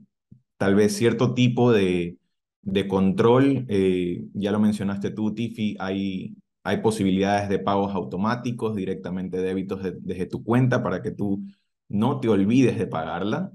tal 0.57 0.75
vez 0.75 0.95
cierto 0.95 1.33
tipo 1.33 1.71
de, 1.71 2.17
de 2.61 2.87
control. 2.87 3.65
Eh, 3.69 4.25
ya 4.33 4.51
lo 4.51 4.59
mencionaste 4.59 5.11
tú, 5.11 5.33
Tiffy, 5.33 5.75
hay, 5.79 6.35
hay 6.63 6.77
posibilidades 6.81 7.49
de 7.49 7.59
pagos 7.59 7.93
automáticos, 7.95 8.75
directamente 8.75 9.37
débitos 9.37 9.81
desde 10.01 10.25
tu 10.27 10.43
cuenta 10.43 10.83
para 10.83 11.01
que 11.01 11.11
tú 11.11 11.43
no 11.87 12.19
te 12.19 12.29
olvides 12.29 12.77
de 12.77 12.87
pagarla. 12.87 13.51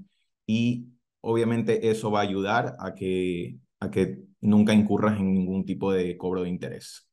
Y 0.47 0.87
obviamente 1.23 1.89
eso 1.89 2.11
va 2.11 2.19
a 2.19 2.23
ayudar 2.23 2.75
a 2.79 2.93
que, 2.93 3.57
a 3.79 3.89
que 3.89 4.19
nunca 4.41 4.73
incurras 4.73 5.19
en 5.19 5.33
ningún 5.33 5.65
tipo 5.65 5.91
de 5.91 6.17
cobro 6.17 6.43
de 6.43 6.49
interés. 6.49 7.07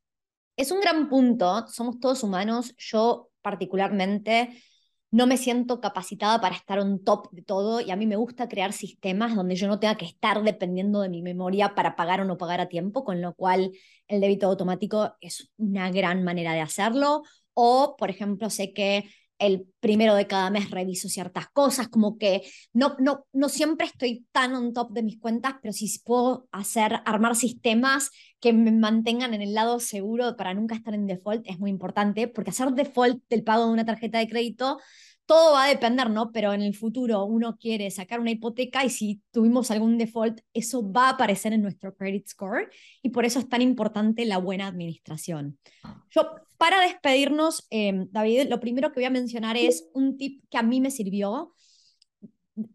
Es 0.57 0.71
un 0.71 0.81
gran 0.81 1.09
punto, 1.09 1.67
somos 1.69 2.01
todos 2.01 2.23
humanos, 2.23 2.75
yo 2.77 3.31
particularmente 3.41 4.51
no 5.13 5.27
me 5.27 5.37
siento 5.37 5.81
capacitada 5.81 6.41
para 6.41 6.55
estar 6.55 6.79
on 6.79 7.03
top 7.03 7.31
de 7.33 7.43
todo 7.43 7.81
y 7.81 7.91
a 7.91 7.97
mí 7.97 8.07
me 8.07 8.17
gusta 8.17 8.49
crear 8.49 8.73
sistemas 8.73 9.35
donde 9.35 9.57
yo 9.57 9.67
no 9.67 9.81
tenga 9.81 9.97
que 9.97 10.05
estar 10.05 10.43
dependiendo 10.43 11.01
de 11.01 11.09
mi 11.09 11.23
memoria 11.23 11.75
para 11.75 11.97
pagar 11.97 12.21
o 12.21 12.25
no 12.25 12.37
pagar 12.37 12.61
a 12.61 12.69
tiempo, 12.69 13.05
con 13.05 13.21
lo 13.21 13.35
cual 13.35 13.73
el 14.07 14.21
débito 14.21 14.47
automático 14.47 15.15
es 15.21 15.51
una 15.57 15.91
gran 15.91 16.23
manera 16.23 16.53
de 16.53 16.61
hacerlo. 16.61 17.23
O, 17.55 17.97
por 17.99 18.11
ejemplo, 18.11 18.51
sé 18.51 18.73
que 18.73 19.05
el 19.41 19.67
primero 19.81 20.15
de 20.15 20.27
cada 20.27 20.51
mes 20.51 20.71
reviso 20.71 21.09
ciertas 21.09 21.49
cosas, 21.49 21.89
como 21.89 22.19
que 22.19 22.43
no, 22.73 22.95
no, 23.01 23.27
no 23.33 23.49
siempre 23.49 23.87
estoy 23.87 24.27
tan 24.31 24.55
on 24.55 24.73
top 24.73 24.93
de 24.93 25.03
mis 25.03 25.19
cuentas, 25.19 25.55
pero 25.61 25.73
si 25.73 25.91
puedo 26.05 26.47
hacer, 26.53 27.01
armar 27.05 27.35
sistemas 27.35 28.11
que 28.39 28.53
me 28.53 28.71
mantengan 28.71 29.35
en 29.35 29.43
el 29.43 29.55
lado 29.55 29.81
seguro 29.81 30.37
para 30.37 30.55
nunca 30.55 30.75
estar 30.75 30.95
en 30.95 31.07
default 31.07 31.47
es 31.49 31.59
muy 31.59 31.71
importante, 31.71 32.29
porque 32.29 32.51
hacer 32.51 32.71
default 32.73 33.23
del 33.29 33.43
pago 33.43 33.67
de 33.67 33.73
una 33.73 33.85
tarjeta 33.85 34.19
de 34.19 34.29
crédito 34.29 34.79
todo 35.31 35.53
va 35.53 35.67
a 35.67 35.69
depender, 35.69 36.11
¿no? 36.11 36.33
Pero 36.33 36.53
en 36.53 36.61
el 36.61 36.75
futuro 36.75 37.25
uno 37.25 37.57
quiere 37.57 37.89
sacar 37.93 38.19
una 38.19 38.33
hipoteca 38.33 38.85
y 38.85 38.91
si 38.91 39.23
tuvimos 39.31 39.71
algún 39.71 39.97
default, 39.97 40.41
eso 40.53 40.91
va 40.91 41.07
a 41.07 41.11
aparecer 41.11 41.53
en 41.53 41.63
nuestro 41.63 41.95
credit 41.95 42.27
score 42.27 42.69
y 43.01 43.11
por 43.11 43.25
eso 43.25 43.39
es 43.39 43.49
tan 43.49 43.63
importante 43.63 44.25
la 44.25 44.39
buena 44.39 44.67
administración. 44.67 45.57
Yo, 46.11 46.35
para 46.61 46.83
despedirnos, 46.83 47.67
em, 47.71 48.07
David, 48.11 48.51
lo 48.51 48.61
primero 48.61 48.93
que 48.93 49.01
voy 49.01 49.07
a 49.07 49.11
mencionar 49.11 49.57
es 49.57 49.89
un 49.95 50.19
tip 50.19 50.45
que 50.51 50.59
a 50.59 50.63
mí 50.63 50.83
me 50.83 50.91
sirvió. 50.91 51.55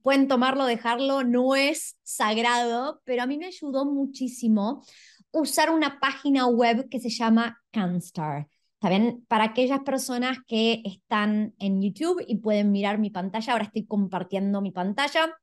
Pueden 0.01 0.27
tomarlo, 0.27 0.65
dejarlo, 0.65 1.23
no 1.23 1.55
es 1.55 1.95
sagrado, 2.01 3.03
pero 3.05 3.21
a 3.21 3.27
mí 3.27 3.37
me 3.37 3.45
ayudó 3.45 3.85
muchísimo 3.85 4.83
usar 5.29 5.69
una 5.69 5.99
página 5.99 6.47
web 6.47 6.89
que 6.89 6.99
se 6.99 7.11
llama 7.11 7.61
CanStar. 7.69 8.47
También 8.79 9.23
para 9.27 9.43
aquellas 9.43 9.81
personas 9.81 10.39
que 10.47 10.81
están 10.83 11.53
en 11.59 11.79
YouTube 11.79 12.25
y 12.27 12.37
pueden 12.37 12.71
mirar 12.71 12.97
mi 12.97 13.11
pantalla, 13.11 13.53
ahora 13.53 13.65
estoy 13.65 13.85
compartiendo 13.85 14.61
mi 14.61 14.71
pantalla. 14.71 15.37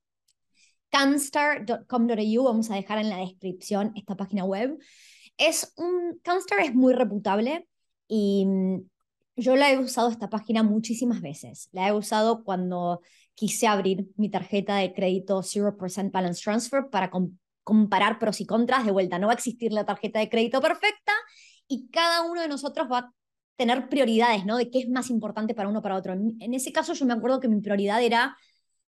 Canstar.com.au, 0.91 2.43
vamos 2.43 2.73
a 2.73 2.75
dejar 2.75 2.99
en 2.99 3.09
la 3.09 3.19
descripción 3.19 3.93
esta 3.95 4.17
página 4.17 4.45
web. 4.45 4.77
Es 5.37 5.73
un, 5.77 6.19
Canstar 6.25 6.59
es 6.59 6.75
muy 6.75 6.93
reputable 6.93 7.69
y 8.14 8.44
mm, 8.44 8.83
yo 9.37 9.57
la 9.57 9.72
he 9.72 9.79
usado 9.79 10.11
esta 10.11 10.29
página 10.29 10.62
muchísimas 10.62 11.22
veces. 11.22 11.70
La 11.72 11.88
he 11.88 11.92
usado 11.94 12.44
cuando 12.44 13.01
quise 13.35 13.66
abrir 13.66 14.07
mi 14.16 14.29
tarjeta 14.31 14.77
de 14.77 14.92
crédito 14.92 15.42
0% 15.42 16.11
Balance 16.11 16.42
Transfer 16.42 16.90
para 16.90 17.11
comparar 17.64 18.18
pros 18.18 18.42
y 18.42 18.46
contras. 18.46 18.85
De 18.85 18.92
vuelta, 18.92 19.18
no 19.18 19.29
va 19.29 19.33
a 19.33 19.37
existir 19.37 19.72
la 19.72 19.87
tarjeta 19.87 20.18
de 20.18 20.29
crédito 20.29 20.61
perfecta 20.61 21.12
y 21.66 21.88
cada 21.88 22.22
uno 22.31 22.42
de 22.42 22.48
nosotros 22.48 22.87
va 22.92 23.14
tener 23.57 23.88
prioridades, 23.88 24.44
¿no? 24.44 24.59
De 24.59 24.70
qué 24.70 24.81
es 24.81 24.90
más 24.90 25.09
importante 25.09 25.55
para 25.55 25.68
uno 25.68 25.81
para 25.81 25.96
otro. 25.96 26.12
En 26.12 26.55
ese 26.55 26.72
caso 26.72 26.92
yo 26.92 27.07
me 27.07 27.14
acuerdo 27.14 27.40
que 27.40 27.48
mi 27.48 27.61
prioridad 27.62 28.03
era 28.03 28.37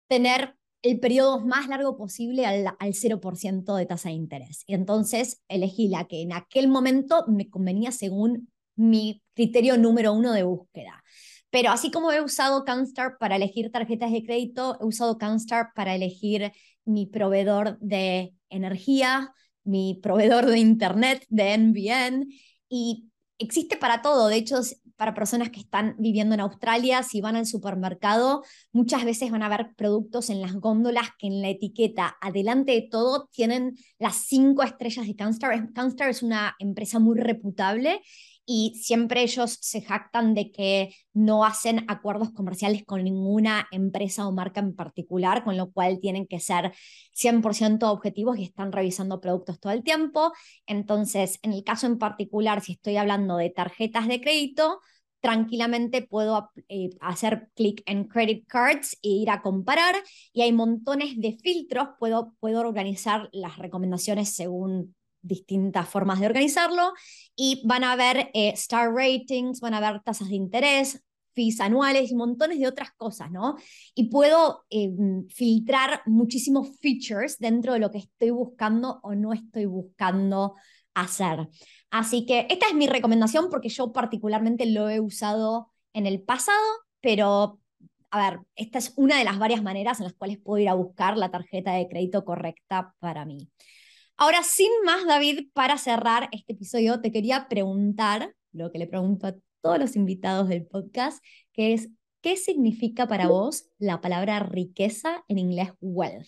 tener 0.08 0.56
el 0.82 1.00
periodo 1.00 1.46
más 1.46 1.68
largo 1.68 1.98
posible 1.98 2.46
al, 2.46 2.68
al 2.68 2.94
0% 2.94 3.76
de 3.76 3.86
tasa 3.86 4.10
de 4.10 4.16
interés. 4.16 4.64
Y 4.66 4.76
entonces 4.76 5.42
elegí 5.50 5.90
la 5.90 6.08
que 6.08 6.22
en 6.22 6.32
aquel 6.32 6.70
momento 6.70 7.26
me 7.28 7.50
convenía 7.50 7.92
según 7.92 8.50
mi 8.80 9.22
criterio 9.36 9.78
número 9.78 10.14
uno 10.14 10.32
de 10.32 10.44
búsqueda. 10.44 11.04
Pero 11.50 11.72
así 11.72 11.92
como 11.92 12.12
he 12.12 12.22
usado 12.22 12.64
CanStar 12.64 13.18
para 13.20 13.36
elegir 13.36 13.72
tarjetas 13.72 14.12
de 14.12 14.24
crédito, 14.24 14.78
he 14.80 14.86
usado 14.86 15.18
CanStar 15.18 15.70
para 15.76 15.96
elegir 15.96 16.52
mi 16.86 17.06
proveedor 17.06 17.78
de 17.80 18.34
energía, 18.50 19.34
mi 19.64 20.00
proveedor 20.02 20.46
de 20.46 20.60
internet, 20.60 21.26
de 21.30 21.58
NBN, 21.58 22.28
y 22.70 23.10
existe 23.38 23.78
para 23.78 24.02
todo. 24.02 24.28
De 24.28 24.38
hecho, 24.38 24.60
para 24.96 25.14
personas 25.14 25.50
que 25.50 25.60
están 25.60 25.96
viviendo 25.98 26.36
en 26.36 26.42
Australia, 26.42 27.04
si 27.04 27.20
van 27.22 27.36
al 27.36 27.46
supermercado, 27.46 28.44
muchas 28.72 29.04
veces 29.04 29.32
van 29.32 29.44
a 29.44 29.50
ver 29.50 29.74
productos 29.76 30.30
en 30.30 30.42
las 30.42 30.54
góndolas 30.56 31.10
que 31.18 31.28
en 31.28 31.42
la 31.42 31.50
etiqueta, 31.50 32.18
adelante 32.22 32.74
de 32.74 32.88
todo, 32.90 33.28
tienen 33.32 33.76
las 33.98 34.16
cinco 34.28 34.64
estrellas 34.64 35.08
de 35.08 35.16
CanStar. 35.16 35.74
CanStar 35.74 36.10
es 36.10 36.22
una 36.22 36.56
empresa 36.60 37.00
muy 37.00 37.18
reputable 37.20 38.02
y 38.52 38.74
siempre 38.82 39.22
ellos 39.22 39.60
se 39.62 39.80
jactan 39.84 40.34
de 40.34 40.52
que 40.52 40.96
no 41.14 41.46
hacen 41.46 41.86
acuerdos 41.88 42.32
comerciales 42.32 42.84
con 42.84 43.04
ninguna 43.04 43.68
empresa 43.72 44.28
o 44.28 44.32
marca 44.32 44.60
en 44.60 44.76
particular, 44.76 45.44
con 45.44 45.56
lo 45.56 45.72
cual 45.72 46.00
tienen 46.00 46.26
que 46.26 46.40
ser 46.40 46.74
100% 47.14 47.92
objetivos 47.92 48.40
y 48.40 48.44
están 48.46 48.72
revisando 48.72 49.22
productos 49.22 49.60
todo 49.60 49.72
el 49.72 49.84
tiempo. 49.84 50.34
Entonces, 50.66 51.38
en 51.44 51.54
el 51.54 51.64
caso 51.64 51.86
en 51.86 52.00
particular, 52.00 52.62
si 52.62 52.72
estoy 52.72 52.98
hablando 52.98 53.38
de 53.38 53.52
tarjetas 53.52 54.08
de 54.08 54.20
crédito, 54.20 54.80
tranquilamente 55.20 56.02
puedo 56.02 56.50
eh, 56.70 56.90
hacer 57.02 57.50
clic 57.54 57.84
en 57.86 58.06
credit 58.06 58.48
cards 58.48 58.98
e 59.04 59.10
ir 59.10 59.30
a 59.30 59.44
comparar 59.44 59.94
y 60.34 60.42
hay 60.42 60.54
montones 60.54 61.22
de 61.22 61.38
filtros, 61.38 61.90
puedo, 62.00 62.34
puedo 62.40 62.62
organizar 62.62 63.30
las 63.32 63.60
recomendaciones 63.60 64.34
según 64.34 64.96
distintas 65.22 65.90
formas 65.90 66.20
de 66.20 66.28
organizarlo 66.28 66.94
y 67.36 67.62
van 67.66 67.84
a 67.84 67.96
ver 67.96 68.30
eh, 68.34 68.50
star 68.50 68.94
ratings, 68.94 69.60
van 69.60 69.74
a 69.74 69.80
ver 69.80 70.02
tasas 70.02 70.30
de 70.30 70.36
interés, 70.36 71.04
fees 71.34 71.60
anuales 71.62 72.12
y 72.12 72.16
montones 72.16 72.60
de 72.60 72.68
otras 72.68 72.92
cosas, 72.92 73.32
¿no? 73.32 73.56
Y 73.96 74.10
puedo 74.10 74.66
eh, 74.70 74.90
filtrar 75.30 76.02
muchísimos 76.06 76.70
features 76.80 77.38
dentro 77.38 77.74
de 77.74 77.80
lo 77.80 77.92
que 77.92 78.00
estoy 78.00 78.32
buscando 78.32 79.00
o 79.04 79.16
no 79.16 79.34
estoy 79.34 79.66
buscando 79.66 80.56
hacer. 80.94 81.48
Así 81.92 82.26
que 82.26 82.48
esta 82.50 82.68
es 82.68 82.76
mi 82.76 82.88
recomendación 82.88 83.50
porque 83.50 83.70
yo 83.70 83.92
particularmente 83.92 84.66
lo 84.66 84.90
he 84.90 85.00
usado 85.00 85.72
en 85.94 86.06
el 86.08 86.22
pasado, 86.22 86.58
pero 87.02 87.60
a 88.12 88.32
ver, 88.32 88.40
esta 88.56 88.80
es 88.80 88.94
una 88.96 89.18
de 89.18 89.24
las 89.24 89.40
varias 89.40 89.62
maneras 89.62 90.00
en 90.00 90.06
las 90.06 90.14
cuales 90.14 90.40
puedo 90.40 90.62
ir 90.62 90.70
a 90.70 90.74
buscar 90.74 91.18
la 91.18 91.32
tarjeta 91.32 91.74
de 91.74 91.88
crédito 91.88 92.26
correcta 92.26 92.94
para 93.00 93.26
mí. 93.26 93.50
Ahora, 94.22 94.44
sin 94.44 94.70
más, 94.84 95.06
David, 95.08 95.48
para 95.54 95.78
cerrar 95.78 96.28
este 96.34 96.52
episodio, 96.52 97.00
te 97.00 97.10
quería 97.10 97.48
preguntar 97.48 98.36
lo 98.52 98.70
que 98.70 98.78
le 98.78 98.86
pregunto 98.86 99.28
a 99.28 99.36
todos 99.62 99.80
los 99.80 99.96
invitados 99.96 100.50
del 100.50 100.66
podcast, 100.66 101.24
que 101.54 101.74
es, 101.74 101.90
¿qué 102.20 102.36
significa 102.36 103.08
para 103.08 103.30
vos 103.30 103.70
la 103.78 104.02
palabra 104.02 104.42
riqueza 104.42 105.24
en 105.30 105.38
inglés 105.38 105.72
wealth? 105.80 106.28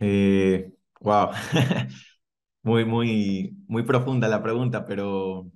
Eh, 0.00 0.72
wow, 1.00 1.32
muy, 2.62 2.86
muy, 2.86 3.54
muy 3.68 3.82
profunda 3.82 4.26
la 4.26 4.42
pregunta, 4.42 4.86
pero 4.86 5.50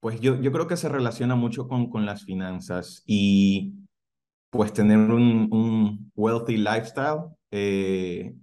pues 0.00 0.22
yo, 0.22 0.40
yo 0.40 0.50
creo 0.52 0.66
que 0.66 0.78
se 0.78 0.88
relaciona 0.88 1.34
mucho 1.34 1.68
con, 1.68 1.90
con 1.90 2.06
las 2.06 2.24
finanzas 2.24 3.02
y 3.04 3.74
pues 4.48 4.72
tener 4.72 4.96
un, 4.96 5.48
un 5.52 6.10
wealthy 6.14 6.56
lifestyle 6.56 7.24
eh, 7.50 8.34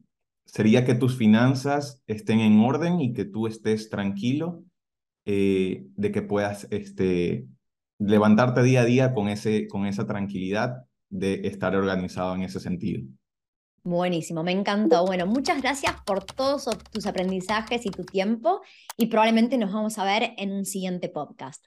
sería 0.46 0.86
que 0.86 0.96
tus 0.96 1.18
finanzas 1.18 2.02
estén 2.08 2.40
en 2.40 2.60
orden 2.60 3.02
y 3.02 3.14
que 3.14 3.26
tú 3.26 3.48
estés 3.48 3.90
tranquilo 3.90 4.64
eh, 5.26 5.88
de 5.96 6.12
que 6.12 6.22
puedas 6.22 6.68
este, 6.72 7.48
levantarte 8.00 8.64
día 8.64 8.82
a 8.82 8.86
día 8.86 9.14
con, 9.14 9.28
ese, 9.28 9.68
con 9.68 9.86
esa 9.86 10.06
tranquilidad 10.06 10.86
de 11.10 11.48
estar 11.48 11.76
organizado 11.76 12.36
en 12.36 12.44
ese 12.44 12.60
sentido. 12.60 13.04
Buenísimo, 13.84 14.44
me 14.44 14.52
encantó. 14.52 15.06
Bueno, 15.06 15.28
muchas 15.28 15.62
gracias 15.62 15.94
por 16.06 16.24
todos 16.24 16.68
tus 16.92 17.06
aprendizajes 17.06 17.86
y 17.86 17.92
tu 17.92 18.04
tiempo 18.04 18.62
y 18.98 19.08
probablemente 19.08 19.58
nos 19.58 19.72
vamos 19.72 20.00
a 20.00 20.06
ver 20.06 20.34
en 20.38 20.52
un 20.52 20.66
siguiente 20.66 21.08
podcast. 21.10 21.66